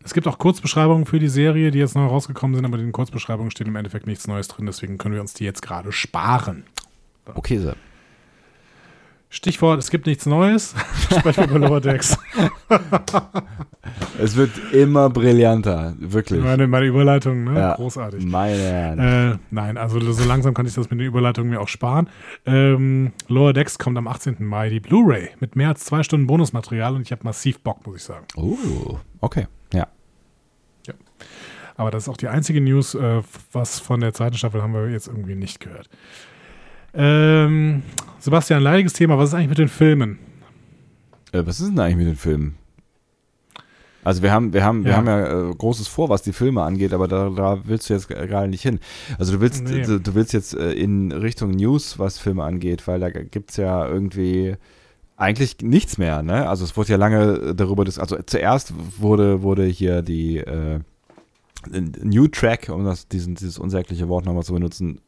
[0.04, 2.92] Es gibt auch Kurzbeschreibungen für die Serie, die jetzt neu rausgekommen sind, aber in den
[2.92, 6.64] Kurzbeschreibungen steht im Endeffekt nichts Neues drin, deswegen können wir uns die jetzt gerade sparen.
[7.36, 7.74] Okay, so.
[9.32, 10.74] Stichwort, es gibt nichts Neues.
[11.20, 12.18] Sprechen wir über Lower Decks.
[14.20, 16.44] Es wird immer brillanter, wirklich.
[16.44, 17.60] Meine, meine Überleitung, ne?
[17.60, 17.76] Ja.
[17.76, 18.26] Großartig.
[18.26, 19.00] Meine Herren.
[19.00, 22.10] Äh, nein, also so langsam kann ich das mit den Überleitungen mir auch sparen.
[22.46, 24.44] Ähm, Lower Decks kommt am 18.
[24.44, 27.98] Mai die Blu-ray mit mehr als zwei Stunden Bonusmaterial und ich habe massiv Bock, muss
[27.98, 28.26] ich sagen.
[28.36, 29.48] Oh, okay.
[29.74, 29.88] Ja.
[31.80, 33.22] Aber das ist auch die einzige News, äh,
[33.54, 35.90] was von der zweiten Staffel haben wir jetzt irgendwie nicht gehört.
[36.94, 37.84] Ähm,
[38.20, 40.20] Sebastian, leidiges Thema, was ist eigentlich mit den Filmen?
[41.32, 42.56] Äh, was ist denn eigentlich mit den Filmen?
[44.04, 44.98] Also wir haben, wir haben, wir Ja.
[44.98, 48.08] haben ja äh, großes vor, was die Filme angeht, aber da, da willst du jetzt
[48.08, 48.80] gerade nicht hin.
[49.20, 49.84] Also du willst, Nee.
[49.84, 53.86] du, du willst jetzt äh, in Richtung News, was Filme angeht, weil da gibt's ja
[53.88, 54.56] irgendwie
[55.18, 56.48] eigentlich nichts mehr, ne?
[56.48, 60.80] Also es wurde ja lange darüber, das, also zuerst wurde, wurde hier die äh,
[62.03, 65.01] New Track, um das, diesen, dieses unsägliche Wort nochmal zu benutzen,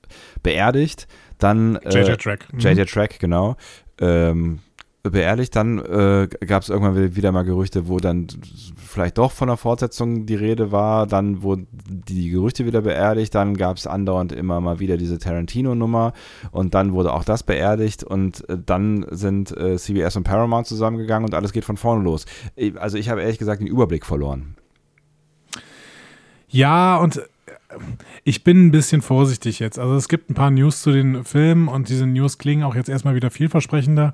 [0.43, 1.08] beerdigt.
[1.38, 2.47] Dann äh, JJ Track.
[2.54, 2.60] Mhm.
[2.60, 3.56] JJ Track, genau.
[3.99, 4.60] Ähm,
[5.04, 8.28] beerdigt, dann äh, gab es irgendwann wieder- mal Gerüchte, wo dann
[8.76, 13.58] vielleicht doch von der Fortsetzung die Rede war, dann wurden die Gerüchte wieder beerdigt, dann
[13.58, 16.14] gab es andauernd immer mal wieder diese Tarantino-Nummer
[16.52, 21.26] und dann wurde auch das beerdigt und äh, dann sind äh, CBS und Paramount zusammengegangen
[21.28, 22.26] und alles geht von vorne los.
[22.76, 24.56] Also ich habe ehrlich gesagt den Überblick verloren.
[26.52, 27.22] Ja, und äh,
[28.24, 29.80] ich bin ein bisschen vorsichtig jetzt.
[29.80, 32.89] Also es gibt ein paar News zu den Filmen und diese News klingen auch jetzt
[32.89, 34.14] erstmal wieder vielversprechender.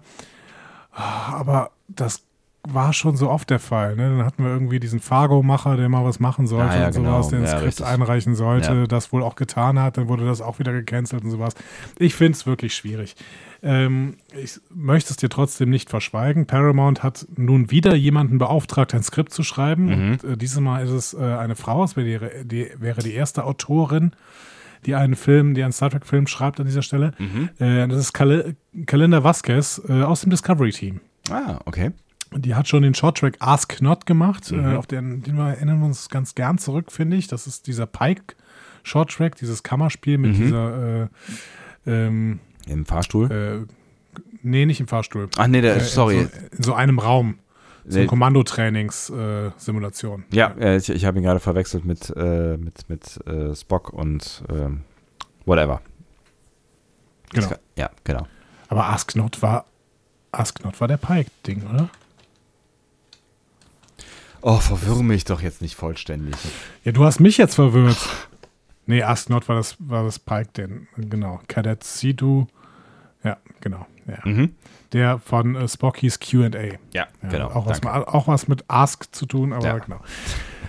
[0.93, 2.23] Aber das
[2.67, 3.95] war schon so oft der Fall.
[3.95, 4.09] Ne?
[4.17, 7.29] Dann hatten wir irgendwie diesen Fargo-Macher, der mal was machen sollte Ja, ja, und sowas,
[7.29, 7.29] genau.
[7.29, 7.85] der ein Ja, Skript richtig.
[7.85, 11.53] einreichen sollte, das wohl auch getan hat, dann wurde das auch wieder gecancelt und sowas.
[11.97, 13.15] Ich finde es wirklich schwierig.
[13.63, 16.45] Ähm, ich möchte es dir trotzdem nicht verschweigen.
[16.45, 19.85] Paramount hat nun wieder jemanden beauftragt, ein Skript zu schreiben.
[19.85, 20.11] Mhm.
[20.11, 23.13] Und, äh, dieses Mal ist es äh, eine Frau, es wäre die, die, wäre die
[23.13, 24.11] erste Autorin,
[24.85, 27.11] die einen Film, die einen Star Trek-Film schreibt an dieser Stelle.
[27.17, 27.49] Mhm.
[27.59, 28.55] Äh, das ist Kal
[28.85, 30.99] Kalinda Vasquez äh, aus dem Discovery-Team.
[31.31, 31.91] Ah, okay.
[32.35, 34.59] Die hat schon den Shorttrack Ask Not gemacht, Mhm.
[34.59, 37.27] äh, auf den, den wir erinnern uns ganz gern zurück, finde ich.
[37.27, 38.35] Das ist dieser Pike
[38.83, 40.41] Shorttrack, dieses Kammerspiel mit Mhm.
[40.43, 41.07] dieser äh,
[41.87, 43.31] ähm, Im Fahrstuhl?
[43.31, 43.65] äh,
[44.43, 45.29] nee, nicht im Fahrstuhl.
[45.37, 46.19] Ach nee, der, Äh, sorry.
[46.21, 47.39] In so, in so einem Raum.
[47.89, 50.25] So eine Kommandotrainings-Simulation.
[50.31, 54.43] Ja, äh, ich, ich habe ihn gerade verwechselt mit, äh, mit, mit äh, Spock und
[54.49, 54.81] ähm,
[55.45, 55.81] whatever.
[57.31, 57.47] genau.
[57.77, 58.27] Ja, genau.
[58.67, 59.63] Aber Ask Not war
[60.33, 61.89] Ask Not war der Pike-Ding, oder?
[64.41, 66.35] Oh, verwirre mich doch jetzt nicht vollständig.
[66.83, 67.97] Ja, du hast mich jetzt verwirrt.
[68.85, 70.87] Nee, Ask Not war das, war das Pike-Ding.
[70.97, 71.39] Genau.
[71.47, 72.47] Cadet Sidu.
[73.61, 73.85] Genau.
[74.07, 74.19] Ja.
[74.29, 74.55] Mhm.
[74.93, 76.49] Der von äh, Spockys QA.
[76.49, 77.47] Ja, Ja, genau.
[77.49, 78.07] Auch was, danke.
[78.13, 79.77] auch was mit Ask zu tun, aber Ja.
[79.79, 79.99] genau.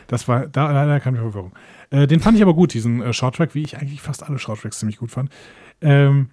[0.09, 1.53] Das war, da, kam die Verwirrung.
[1.91, 4.79] Äh, den fand ich aber gut, diesen äh, Shorttrack, wie ich eigentlich fast alle Shorttracks
[4.79, 5.31] ziemlich gut fand.
[5.81, 6.31] Ähm,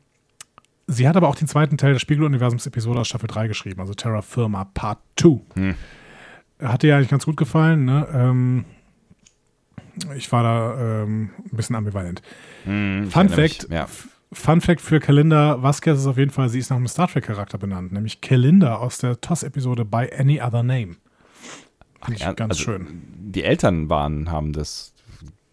[0.88, 4.22] sie hat aber auch den zweiten Teil des Spiegeluniversums-Episode aus Staffel 3 geschrieben, also Terra
[4.22, 5.41] Firma Part 2.
[5.56, 5.76] Hm.
[6.62, 8.08] Hat dir ja eigentlich ganz gut gefallen, ne?
[8.14, 8.66] Ähm,
[10.16, 12.22] ich war da ähm, ein bisschen ambivalent.
[12.66, 13.36] Hm, Fun mich.
[13.60, 13.88] Fact, Ja.
[14.36, 17.57] Fun Fact für Kalinda Vasquez ist auf jeden Fall, sie ist nach einem Star Trek-Charakter
[17.57, 20.97] benannt, nämlich Kalinda aus der TOS-Episode by Any Other Name.
[22.03, 23.01] Finde ich Ja, ganz also, schön.
[23.17, 24.93] Die Eltern waren, haben das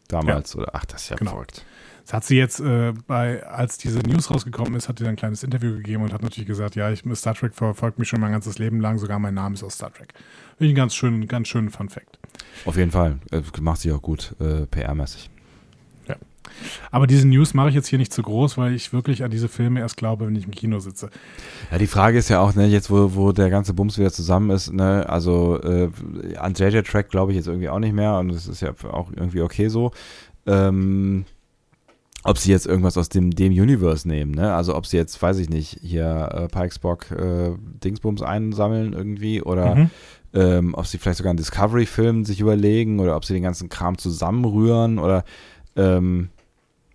[0.08, 0.70] damals, oder?
[0.74, 1.30] Ach, das ist ja Genau.
[1.30, 1.64] verrückt.
[2.04, 5.44] Das hat sie jetzt äh, bei, als diese News rausgekommen ist, hat sie ein kleines
[5.44, 8.58] Interview gegeben und hat natürlich gesagt, ja, ich Star Trek verfolgt mich schon mein ganzes
[8.58, 10.12] Leben lang, sogar mein Name ist aus Star Trek.
[10.58, 12.18] Finde ich einen ganz schönen, ganz schönen Fun Fact.
[12.64, 13.20] Auf jeden Fall.
[13.30, 15.30] Äh, macht sie auch gut, äh, PR-mäßig.
[16.90, 19.48] Aber diese News mache ich jetzt hier nicht zu groß, weil ich wirklich an diese
[19.48, 21.10] Filme erst glaube, wenn ich im Kino sitze.
[21.70, 24.50] Ja, die Frage ist ja auch, ne, jetzt wo, wo der ganze Bums wieder zusammen
[24.50, 25.90] ist, ne, also äh,
[26.36, 29.42] an JJ-Track glaube ich jetzt irgendwie auch nicht mehr und das ist ja auch irgendwie
[29.42, 29.92] okay so.
[30.46, 31.24] Ähm,
[32.24, 34.54] ob sie jetzt irgendwas aus dem, dem Universe nehmen, ne?
[34.54, 37.50] Also ob sie jetzt, weiß ich nicht, hier äh, Pikes Bock äh,
[37.82, 39.90] Dingsbums einsammeln irgendwie oder Mhm.
[40.32, 43.98] ähm, ob sie vielleicht sogar einen Discovery-Film sich überlegen oder ob sie den ganzen Kram
[43.98, 45.24] zusammenrühren oder
[45.76, 46.30] ähm,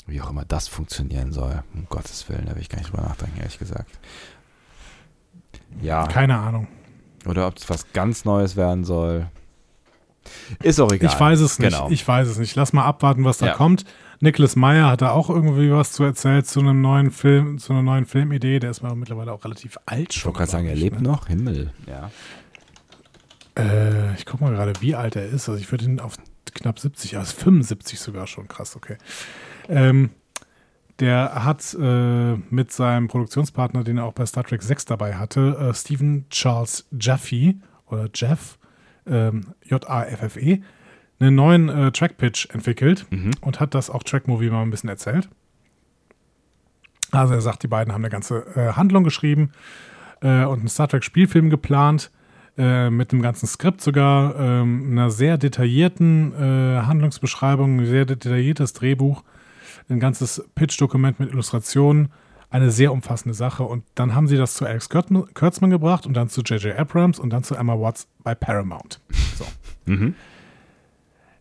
[0.06, 1.64] wie auch immer das funktionieren soll.
[1.74, 3.92] Um Gottes Willen, da will ich gar nicht drüber nachdenken, ehrlich gesagt.
[5.82, 6.68] Ja, Keine Ahnung.
[7.26, 9.28] oder ob es was ganz Neues werden soll.
[10.62, 11.10] Ist auch egal.
[11.14, 11.72] Ich weiß es nicht.
[11.74, 11.90] Genau.
[11.90, 12.56] Ich weiß es nicht.
[12.56, 13.54] Lass mal abwarten, was da Ja.
[13.54, 13.86] kommt.
[14.20, 17.82] Nicholas Meyer hat da auch irgendwie was zu erzählen zu einem neuen Film, zu einer
[17.84, 18.60] neuen Filmidee.
[18.60, 20.30] Der ist mal mittlerweile auch relativ alt ich schon.
[20.30, 21.08] wollte gerade sagen, er ich, lebt ne?
[21.08, 21.28] noch.
[21.28, 21.72] Himmel.
[21.86, 22.12] Ja.
[23.58, 25.48] Äh, ich guck mal gerade, wie alt er ist.
[25.48, 26.18] Also ich würde ihn auf
[26.58, 28.48] knapp 70, also 75 sogar schon.
[28.48, 28.98] Krass, okay.
[29.70, 30.10] Ähm,
[31.00, 35.56] der hat äh, mit seinem Produktionspartner, den er auch bei Star Trek 6 dabei hatte,
[35.60, 37.56] äh, Stephen Charles Jaffe
[37.86, 38.58] oder Jeff,
[39.06, 40.62] ähm, J-A-F-F-E,
[41.20, 43.32] einen neuen äh, Track-Pitch entwickelt Mhm.
[43.42, 45.30] und hat das auch Track-Movie mal ein bisschen erzählt.
[47.12, 49.52] Also er sagt, die beiden haben eine ganze äh, Handlung geschrieben
[50.22, 52.12] äh, und einen Star Trek-Spielfilm geplant,
[52.58, 58.74] äh, mit einem ganzen Skript sogar, ähm, einer sehr detaillierten äh, Handlungsbeschreibung, ein sehr detailliertes
[58.74, 59.24] Drehbuch,
[59.90, 62.10] ein ganzes Pitch-Dokument mit Illustrationen,
[62.50, 63.64] eine sehr umfassende Sache.
[63.64, 66.78] Und dann haben sie das zu Alex Kurtzman, gebracht und dann zu J.J.
[66.78, 69.00] Abrams und dann zu Emma Watts bei Paramount.
[69.38, 69.46] So.
[69.86, 70.16] Mhm.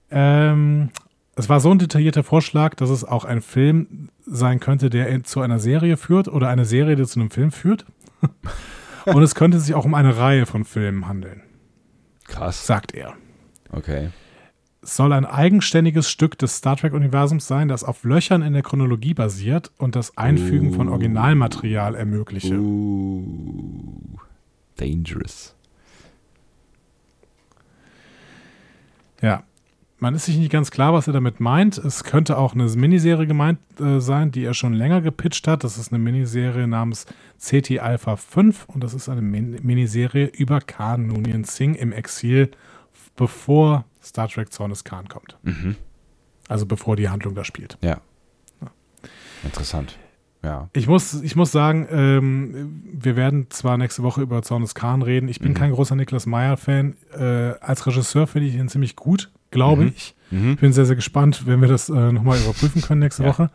[0.09, 0.91] Ähm,
[1.35, 5.41] es war so ein detaillierter Vorschlag, dass es auch ein Film sein könnte, der zu
[5.41, 7.87] einer Serie führt oder eine Serie, die zu einem Film führt.
[9.07, 11.43] Und es könnte sich auch um eine Reihe von Filmen handeln,
[12.25, 12.67] Krass.
[12.67, 13.15] sagt er.
[13.71, 14.11] Okay.
[14.83, 19.15] Es soll ein eigenständiges Stück des Star Trek-Universums sein, das auf Löchern in der Chronologie
[19.15, 20.93] basiert und das Einfügen von Uh.
[20.93, 22.55] Originalmaterial ermögliche.
[22.57, 24.17] Uh,
[24.77, 25.55] dangerous.
[29.23, 29.43] Ja.
[29.99, 31.79] Man ist sich nicht ganz klar, was er damit meint.
[31.79, 35.65] Es könnte auch eine Miniserie gemeint äh, sein, die er schon länger gepitcht hat.
[35.65, 37.07] Das ist eine Miniserie namens
[37.41, 42.51] CT Alpha 5 und das ist eine Min Miniserie über Khan Noonien Singh im Exil,
[43.17, 45.39] bevor Star Trek Zorn des Khan kommt.
[45.45, 45.77] Mhm.
[46.49, 47.79] Also bevor die Handlung da spielt.
[47.81, 48.01] Ja.
[49.45, 49.99] Interessant.
[50.43, 50.69] Ja.
[50.75, 55.03] Ich muss, ich muss sagen, ähm, wir werden zwar nächste Woche über Zorn des Khan
[55.03, 55.29] reden.
[55.29, 55.55] Ich bin Mhm.
[55.57, 56.97] kein großer Niklas Meyer-Fan.
[57.19, 57.25] Äh,
[57.61, 59.93] als Regisseur finde ich ihn ziemlich gut, glaube Mhm.
[59.97, 60.15] ich.
[60.31, 60.53] Mhm.
[60.53, 63.29] Ich bin sehr, sehr gespannt, wenn wir das äh, nochmal überprüfen können nächste Ja.
[63.31, 63.51] Woche.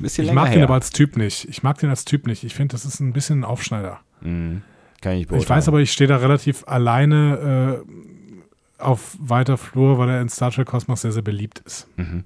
[0.00, 0.64] Bisschen Ich mag den her.
[0.64, 1.46] aber als Typ nicht.
[1.48, 2.44] Ich mag den als Typ nicht.
[2.44, 4.00] Ich finde, das ist ein bisschen ein Aufschneider.
[4.20, 4.62] Mhm.
[5.00, 5.68] Kann ich nicht Ich weiß beurteilen.
[5.68, 10.66] aber, ich stehe da relativ alleine äh, auf weiter Flur, weil er in Star Trek
[10.68, 11.88] Kosmos sehr, sehr beliebt ist.
[11.96, 12.24] Mhm.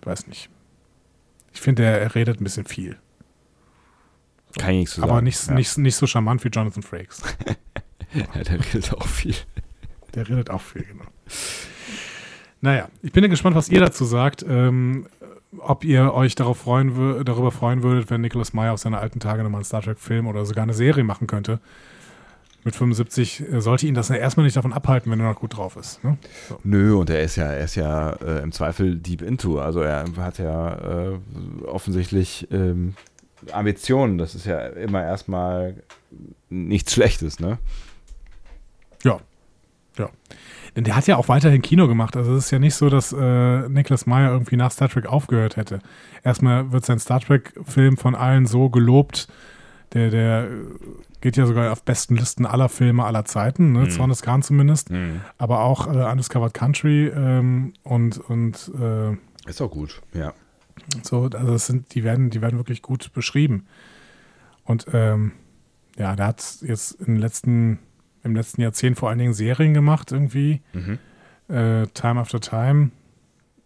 [0.00, 0.50] Ich weiß nicht.
[1.54, 2.98] Ich finde, er, er redet ein bisschen viel.
[4.58, 5.10] Kann ich nichts sagen.
[5.10, 5.54] aber nicht, ja.
[5.54, 7.22] nicht, nicht so charmant wie Jonathan Frakes.
[8.14, 9.34] Ja, der redet auch viel.
[10.14, 11.04] Der redet auch viel, genau.
[12.62, 14.46] Naja, ich bin ja gespannt, was ihr dazu sagt.
[14.48, 15.06] Ähm,
[15.58, 19.42] ob ihr euch darauf freuen darüber freuen würdet, wenn Nicholas Meyer auf seine alten Tage
[19.42, 21.60] nochmal einen Star Trek-Film oder sogar eine Serie machen könnte.
[22.64, 25.56] Mit 75 äh, sollte ihn das ja erstmal nicht davon abhalten, wenn er noch gut
[25.56, 26.02] drauf ist.
[26.04, 26.16] Ne?
[26.48, 26.58] So.
[26.62, 29.58] Nö, und er ist ja, er ist ja äh, im Zweifel deep into.
[29.58, 31.18] Also er hat ja äh,
[31.66, 32.94] offensichtlich ähm,
[33.50, 34.16] Ambitionen.
[34.16, 35.82] Das ist ja immer erstmal
[36.48, 37.58] nichts Schlechtes, ne?
[39.02, 39.18] Ja.
[39.98, 40.08] Ja.
[40.74, 42.16] Denn der hat ja auch weiterhin Kino gemacht.
[42.16, 45.56] Also es ist ja nicht so, dass äh, Nicholas Meyer irgendwie nach Star Trek aufgehört
[45.56, 45.80] hätte.
[46.24, 49.28] Erstmal wird sein Star Trek-Film von allen so gelobt.
[49.92, 50.48] Der, der äh,
[51.20, 53.80] geht ja sogar auf besten Listen aller Filme aller Zeiten, ne?
[53.80, 53.90] Mhm.
[53.90, 54.90] Zorn des Khan zumindest.
[54.90, 55.20] Mhm.
[55.38, 59.12] Aber auch äh, Undiscovered Country ähm, und, und äh,
[59.48, 60.32] Ist auch gut, ja.
[61.02, 63.66] so, also sind, die werden, die werden wirklich gut beschrieben.
[64.64, 65.32] Und ähm,
[65.98, 67.78] ja, der hat jetzt im letzten,
[68.24, 70.60] im letzten Jahrzehnt vor allen Dingen Serien gemacht, irgendwie.
[70.72, 70.98] Mhm.
[71.48, 72.90] Äh, Time After Time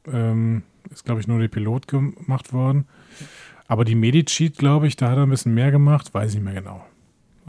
[0.06, 2.86] ähm, ist, glaube ich, nur der Pilot gemacht worden.
[3.68, 6.44] Aber die Medicheat, glaube ich, da hat er ein bisschen mehr gemacht, weiß ich nicht
[6.44, 6.84] mehr genau.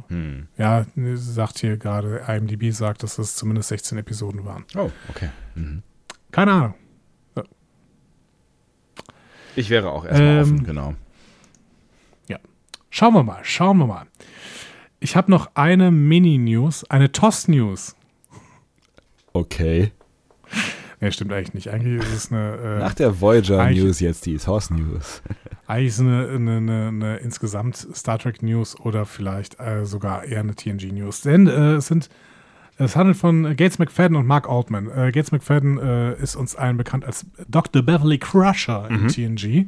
[0.09, 0.47] Hm.
[0.57, 0.85] Ja,
[1.15, 4.63] sagt hier gerade, IMDb sagt, dass es zumindest 16 Episoden waren.
[4.75, 5.29] Oh, okay.
[5.55, 5.83] Mhm.
[6.31, 6.73] Keine Ahnung.
[9.55, 10.93] Ich wäre auch erstmal Ähm, offen, genau.
[12.97, 14.05] Schauen wir mal, schauen wir mal.
[14.99, 17.95] Ich habe noch eine Mini-News, eine TOS-News.
[19.33, 19.91] Okay.
[20.99, 21.69] Nee, stimmt eigentlich nicht.
[21.69, 25.21] Eigentlich ist es eine, äh, Nach der Voyager eigentlich- News jetzt die Source News.
[25.67, 30.23] eigentlich ist es eine, eine, eine, eine insgesamt Star Trek News oder vielleicht äh, sogar
[30.23, 31.21] eher eine TNG News.
[31.21, 32.09] Denn äh, es sind
[32.79, 34.87] es handelt von Gates McFadden und Mark Altman.
[34.91, 37.81] Äh, Gates McFadden äh, ist uns allen bekannt als Dr.
[37.81, 39.65] Beverly Crusher in TNG.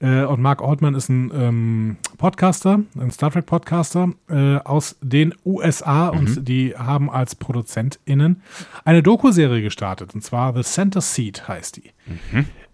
[0.00, 5.34] Äh, und Mark Altman ist ein ähm, Podcaster, ein Star Trek Podcaster äh, aus den
[5.44, 8.42] USA und die haben als ProduzentInnen
[8.84, 11.90] eine Doku-Serie gestartet und zwar The Center Seat heißt die.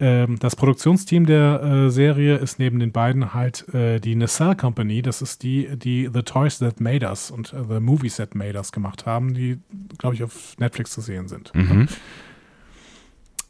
[0.00, 5.00] Ähm, das Produktionsteam der äh, Serie ist neben den beiden halt äh, die Nacelle Company.
[5.00, 8.58] Das ist die, die The Toys That Made Us und äh, The Movies That Made
[8.58, 9.60] Us gemacht haben, die,
[9.98, 11.54] glaube ich, auf Netflix zu sehen sind.
[11.54, 11.86] Mhm.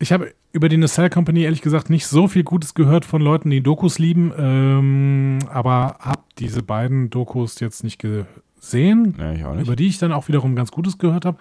[0.02, 3.50] Ich habe über die Nacelle Company ehrlich gesagt nicht so viel Gutes gehört von Leuten,
[3.50, 9.64] die Dokus lieben, ähm, aber habe diese beiden Dokus jetzt nicht gesehen, Ja, nicht.
[9.64, 11.38] über die ich dann auch wiederum ganz Gutes gehört habe.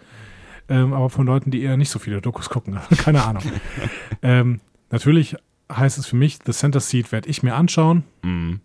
[0.70, 2.78] Ähm, aber von Leuten, die eher nicht so viele Dokus gucken.
[3.00, 3.42] Keine Ahnung.
[4.22, 5.36] ähm, natürlich
[5.72, 8.04] heißt es für mich, The Center Seat werde ich mir anschauen.
[8.22, 8.62] Mhm.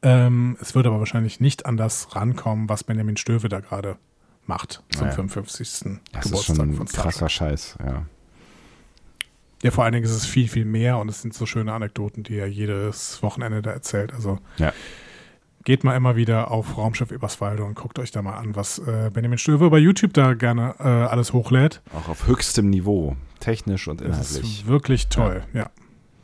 [0.00, 3.96] Ähm, es wird aber wahrscheinlich nicht an das rankommen, was Benjamin Stöve da gerade
[4.46, 5.16] macht zum Naja.
[5.16, 5.68] 55.
[6.12, 7.28] Das ist Geburtstag schon von ein krasser.
[7.28, 8.06] Scheiß, ja.
[9.62, 12.22] Ja, vor allen Dingen ist es viel, viel mehr und es sind so schöne Anekdoten,
[12.22, 14.12] die er jedes Wochenende da erzählt.
[14.12, 14.72] Also Ja.
[15.64, 19.10] geht mal immer wieder auf Raumschiff Eberswalde und guckt euch da mal an, was äh,
[19.12, 21.82] Benjamin Stöve bei YouTube da gerne äh, alles hochlädt.
[21.94, 23.16] Auch auf höchstem Niveau.
[23.40, 24.60] technisch und inhaltlich.
[24.60, 25.70] ist wirklich toll, ja.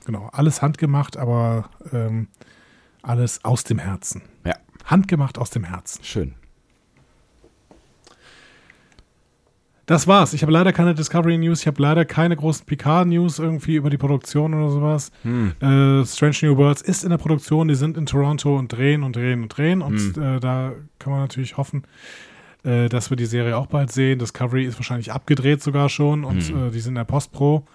[0.07, 0.29] Genau.
[0.33, 2.29] Alles handgemacht, aber ähm,
[3.03, 4.23] alles aus dem Herzen.
[4.45, 4.55] Ja.
[4.85, 6.05] Handgemacht aus dem Herzen.
[6.05, 6.35] Schön.
[9.87, 10.33] Das war's.
[10.33, 11.61] Ich habe leider keine Discovery News.
[11.61, 15.11] Ich habe leider keine großen Picard News irgendwie über die Produktion oder sowas.
[15.23, 15.53] Hm.
[15.61, 17.69] Äh, Strange New Worlds ist in der Produktion.
[17.69, 19.83] Die sind in Toronto und drehen und drehen und drehen.
[19.83, 20.23] Und Hm.
[20.37, 21.83] äh, da kann man natürlich hoffen,
[22.65, 24.19] äh, dass wir die Serie auch bald sehen.
[24.19, 26.69] Discovery ist wahrscheinlich abgedreht sogar schon und Hm.
[26.69, 27.67] äh, die sind in der Postpro.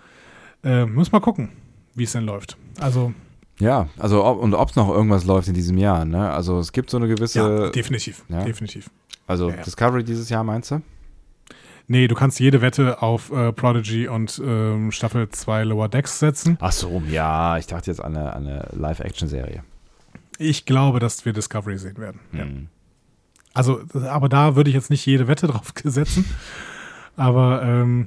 [0.63, 1.49] Äh, muss mal gucken,
[1.93, 2.57] wie es denn läuft.
[2.79, 3.13] Also
[3.59, 6.29] Ja, also ob, und ob es noch irgendwas läuft in diesem Jahr, ne?
[6.31, 8.43] Also es gibt so eine gewisse, ja, definitiv, ja.
[8.43, 8.89] definitiv.
[9.27, 9.61] also Ja, ja.
[9.63, 10.81] Discovery dieses Jahr meinst du?
[11.91, 16.55] Nee, du kannst jede Wette auf äh, Prodigy und ähm, Staffel 2 Lower Decks setzen.
[16.61, 19.63] Ach so, ja, ich dachte jetzt an eine, eine Live-Action-Serie.
[20.37, 22.19] Ich glaube, dass wir Discovery sehen werden.
[22.31, 22.43] Ja.
[22.43, 22.67] Hm.
[23.55, 26.25] Also, aber da würde ich jetzt nicht jede Wette drauf setzen.
[27.17, 28.05] Aber ähm,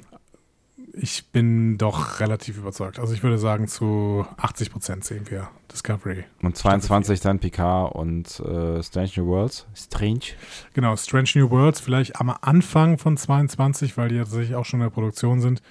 [0.93, 2.99] ich bin doch relativ überzeugt.
[2.99, 6.23] Also ich würde sagen, zu 80 Prozent sehen wir Discovery.
[6.43, 9.65] Und 22 dann Picard und äh, Strange New Worlds.
[9.75, 10.35] Strange.
[10.73, 14.81] Genau, Strange New Worlds vielleicht am Anfang von 22, weil die ja tatsächlich auch schon
[14.81, 15.63] in der Produktion sind.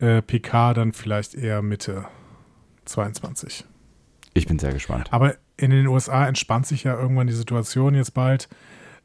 [0.00, 2.06] Äh, PK dann vielleicht eher Mitte
[2.86, 3.64] 22.
[4.34, 5.12] Ich bin sehr gespannt.
[5.12, 8.48] Aber in den USA entspannt sich ja irgendwann die Situation jetzt bald.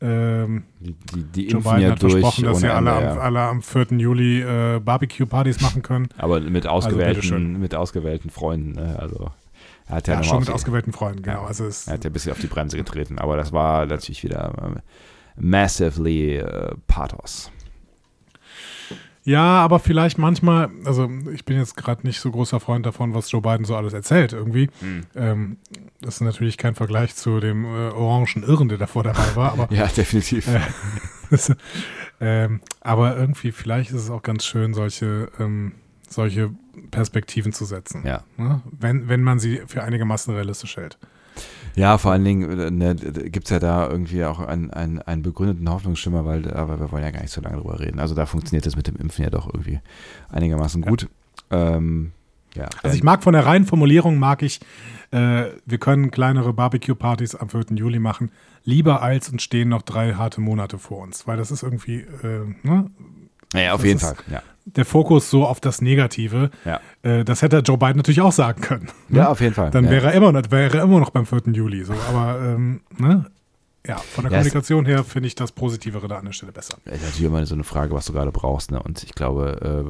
[0.02, 2.14] Ähm, Die, die, die Joe Biden ja hat durch.
[2.14, 3.22] versprochen, dass sie alle, Ende, am, ja.
[3.22, 3.88] alle am 4.
[3.98, 6.10] Juli äh, Barbecue-Partys machen können.
[6.18, 7.60] Aber mit ausgewählten, bitteschön.
[7.60, 8.72] mit ausgewählten Freunden.
[8.74, 8.98] Ne?
[9.00, 9.32] Also
[9.88, 11.42] er hat ja, Ja, schon mit ausgewählten Freunden, genau.
[11.44, 11.48] Ja.
[11.48, 14.24] Also es, Er hat ja ein bisschen auf die Bremse getreten, aber das war natürlich
[14.24, 14.78] wieder ähm,
[15.38, 17.52] massively äh, Pathos.
[19.26, 23.32] Ja, aber vielleicht manchmal, also ich bin jetzt gerade nicht so großer Freund davon, was
[23.32, 24.70] Joe Biden so alles erzählt irgendwie.
[24.80, 25.04] Hm.
[25.16, 25.58] Ähm,
[26.00, 29.68] das ist natürlich kein Vergleich zu dem äh, orangen Irren, der davor dabei war, aber
[29.76, 30.48] Ja, definitiv.
[30.48, 30.60] Äh,
[32.22, 35.74] ähm, aber irgendwie, vielleicht ist es auch ganz schön, solche, ähm,
[36.08, 36.52] solche
[36.92, 38.06] Perspektiven zu setzen.
[38.06, 38.24] Ja.
[38.38, 38.62] Ne?
[38.72, 41.00] Wenn, wenn man sie für einigermaßen realistisch hält.
[41.76, 45.22] Ja, vor allen Dingen äh, ne, gibt es ja da irgendwie auch einen, einen, einen
[45.24, 48.00] begründeten Hoffnungsschimmer, weil aber wir wollen ja gar nicht so lange drüber reden.
[48.00, 49.80] Also da funktioniert das mit dem Impfen ja doch irgendwie
[50.30, 50.90] einigermaßen Ja.
[50.90, 51.10] gut.
[51.52, 52.12] Ähm,
[52.56, 54.62] ja, Also ich mag von der reinen Formulierung, mag ich,
[55.12, 57.66] äh, wir können kleinere Barbecue-Partys am 4.
[57.76, 58.32] Juli machen,
[58.64, 61.28] lieber als und stehen noch drei harte Monate vor uns.
[61.28, 62.90] Weil das ist irgendwie, äh, ne?
[63.54, 64.16] ja, auf das jeden ist- Fall.
[64.32, 64.42] Ja.
[64.66, 66.50] Der Fokus so auf das Negative.
[66.66, 66.80] Ja.
[67.04, 68.90] Äh, das hätte Joe Biden natürlich auch sagen können.
[69.10, 69.20] ne?
[69.20, 69.72] ja, auf jeden Fall.
[69.72, 69.92] Dann ja.
[69.92, 71.42] wäre er immer noch, wäre er immer noch beim 4.
[71.54, 71.84] Juli.
[71.84, 71.94] So.
[72.10, 73.26] Aber ähm, ne?
[73.88, 76.78] ja, von der Ja, Kommunikation her finde ich das Positivere da an der Stelle besser.
[76.86, 78.72] ist natürlich immer so eine Frage, was du gerade brauchst.
[78.72, 78.82] Ne?
[78.82, 79.86] Und ich glaube,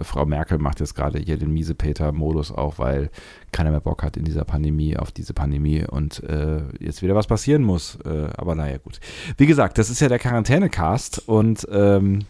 [0.00, 3.10] äh, Frau Merkel macht jetzt gerade hier den Miesepeter-Modus auch, weil
[3.50, 7.26] keiner mehr Bock hat in dieser Pandemie, auf diese Pandemie und äh, jetzt wieder was
[7.26, 7.98] passieren muss.
[8.04, 9.00] Äh, aber naja, gut.
[9.36, 12.20] Wie gesagt, das ist ja der Quarantäne-Cast und ähm,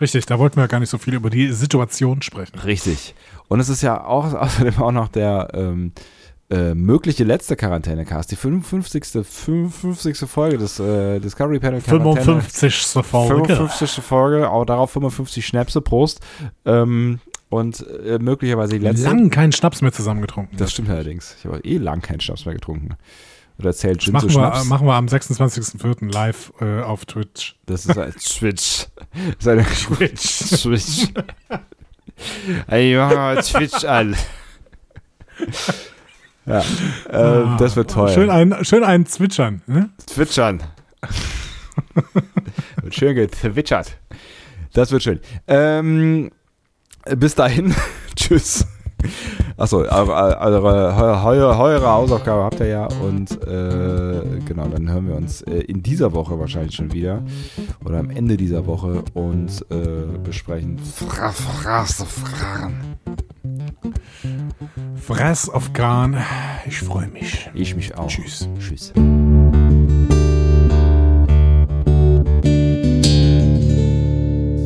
[0.00, 2.58] Richtig, da wollten wir gar nicht so viel über die Situation sprechen.
[2.60, 3.14] richtig.
[3.48, 5.92] Und es ist ja auch außerdem auch noch der ähm,
[6.50, 9.26] äh, mögliche letzte Quarantäne-Cast, die 55.
[9.26, 10.18] 55.
[10.20, 12.40] Folge des äh, Discovery Panel Quarantäne.
[12.42, 12.74] 55.
[13.04, 13.54] Folge.
[13.54, 14.04] 55.
[14.04, 16.20] Folge, auch darauf 55 Schnäpse, Prost.
[16.64, 17.20] Ähm,
[17.50, 19.04] und äh, möglicherweise die letzte.
[19.04, 20.56] Lang keinen Schnaps mehr zusammengetrunken.
[20.58, 21.36] Das stimmt allerdings.
[21.38, 22.96] Ich habe eh lang keinen Schnaps mehr getrunken.
[23.58, 26.12] Oder zählt Gin machen wir, machen wir am 26.04.
[26.12, 27.56] live äh, auf Twitch.
[27.66, 28.86] Das ist ein Switch.
[29.12, 29.64] Das ist eine
[29.96, 30.22] Twitch.
[30.22, 31.08] Switch.
[32.68, 32.94] Ey,
[33.42, 34.16] Twitch an.
[36.46, 38.08] Ja, äh, das wird toll.
[38.08, 39.62] Ah, Schön ein, schön einen zwitschern.
[39.66, 39.90] Ne?
[40.06, 40.62] Zwitschern.
[42.82, 43.98] wird schön gezwitschert.
[44.72, 45.20] Das wird schön.
[45.46, 46.30] Ähm,
[47.16, 47.74] bis dahin.
[48.16, 48.66] Tschüss.
[49.56, 52.86] Achso, eure, eure, eure, Hausaufgabe habt ihr ja.
[52.86, 57.22] Und äh, genau, dann hören wir uns äh, in dieser Woche wahrscheinlich schon wieder.
[57.84, 62.96] Oder am Ende dieser Woche und äh, besprechen Fra Fra Fragen.
[65.00, 66.16] Fress auf Gran.
[66.66, 67.48] Ich freue mich.
[67.54, 68.08] Ich mich auch.
[68.08, 68.48] Tschüss.
[68.58, 68.92] Tschüss.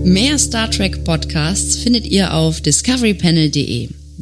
[0.05, 4.02] Mehr Star Trek Podcasts findet ihr auf discoverypanel.de.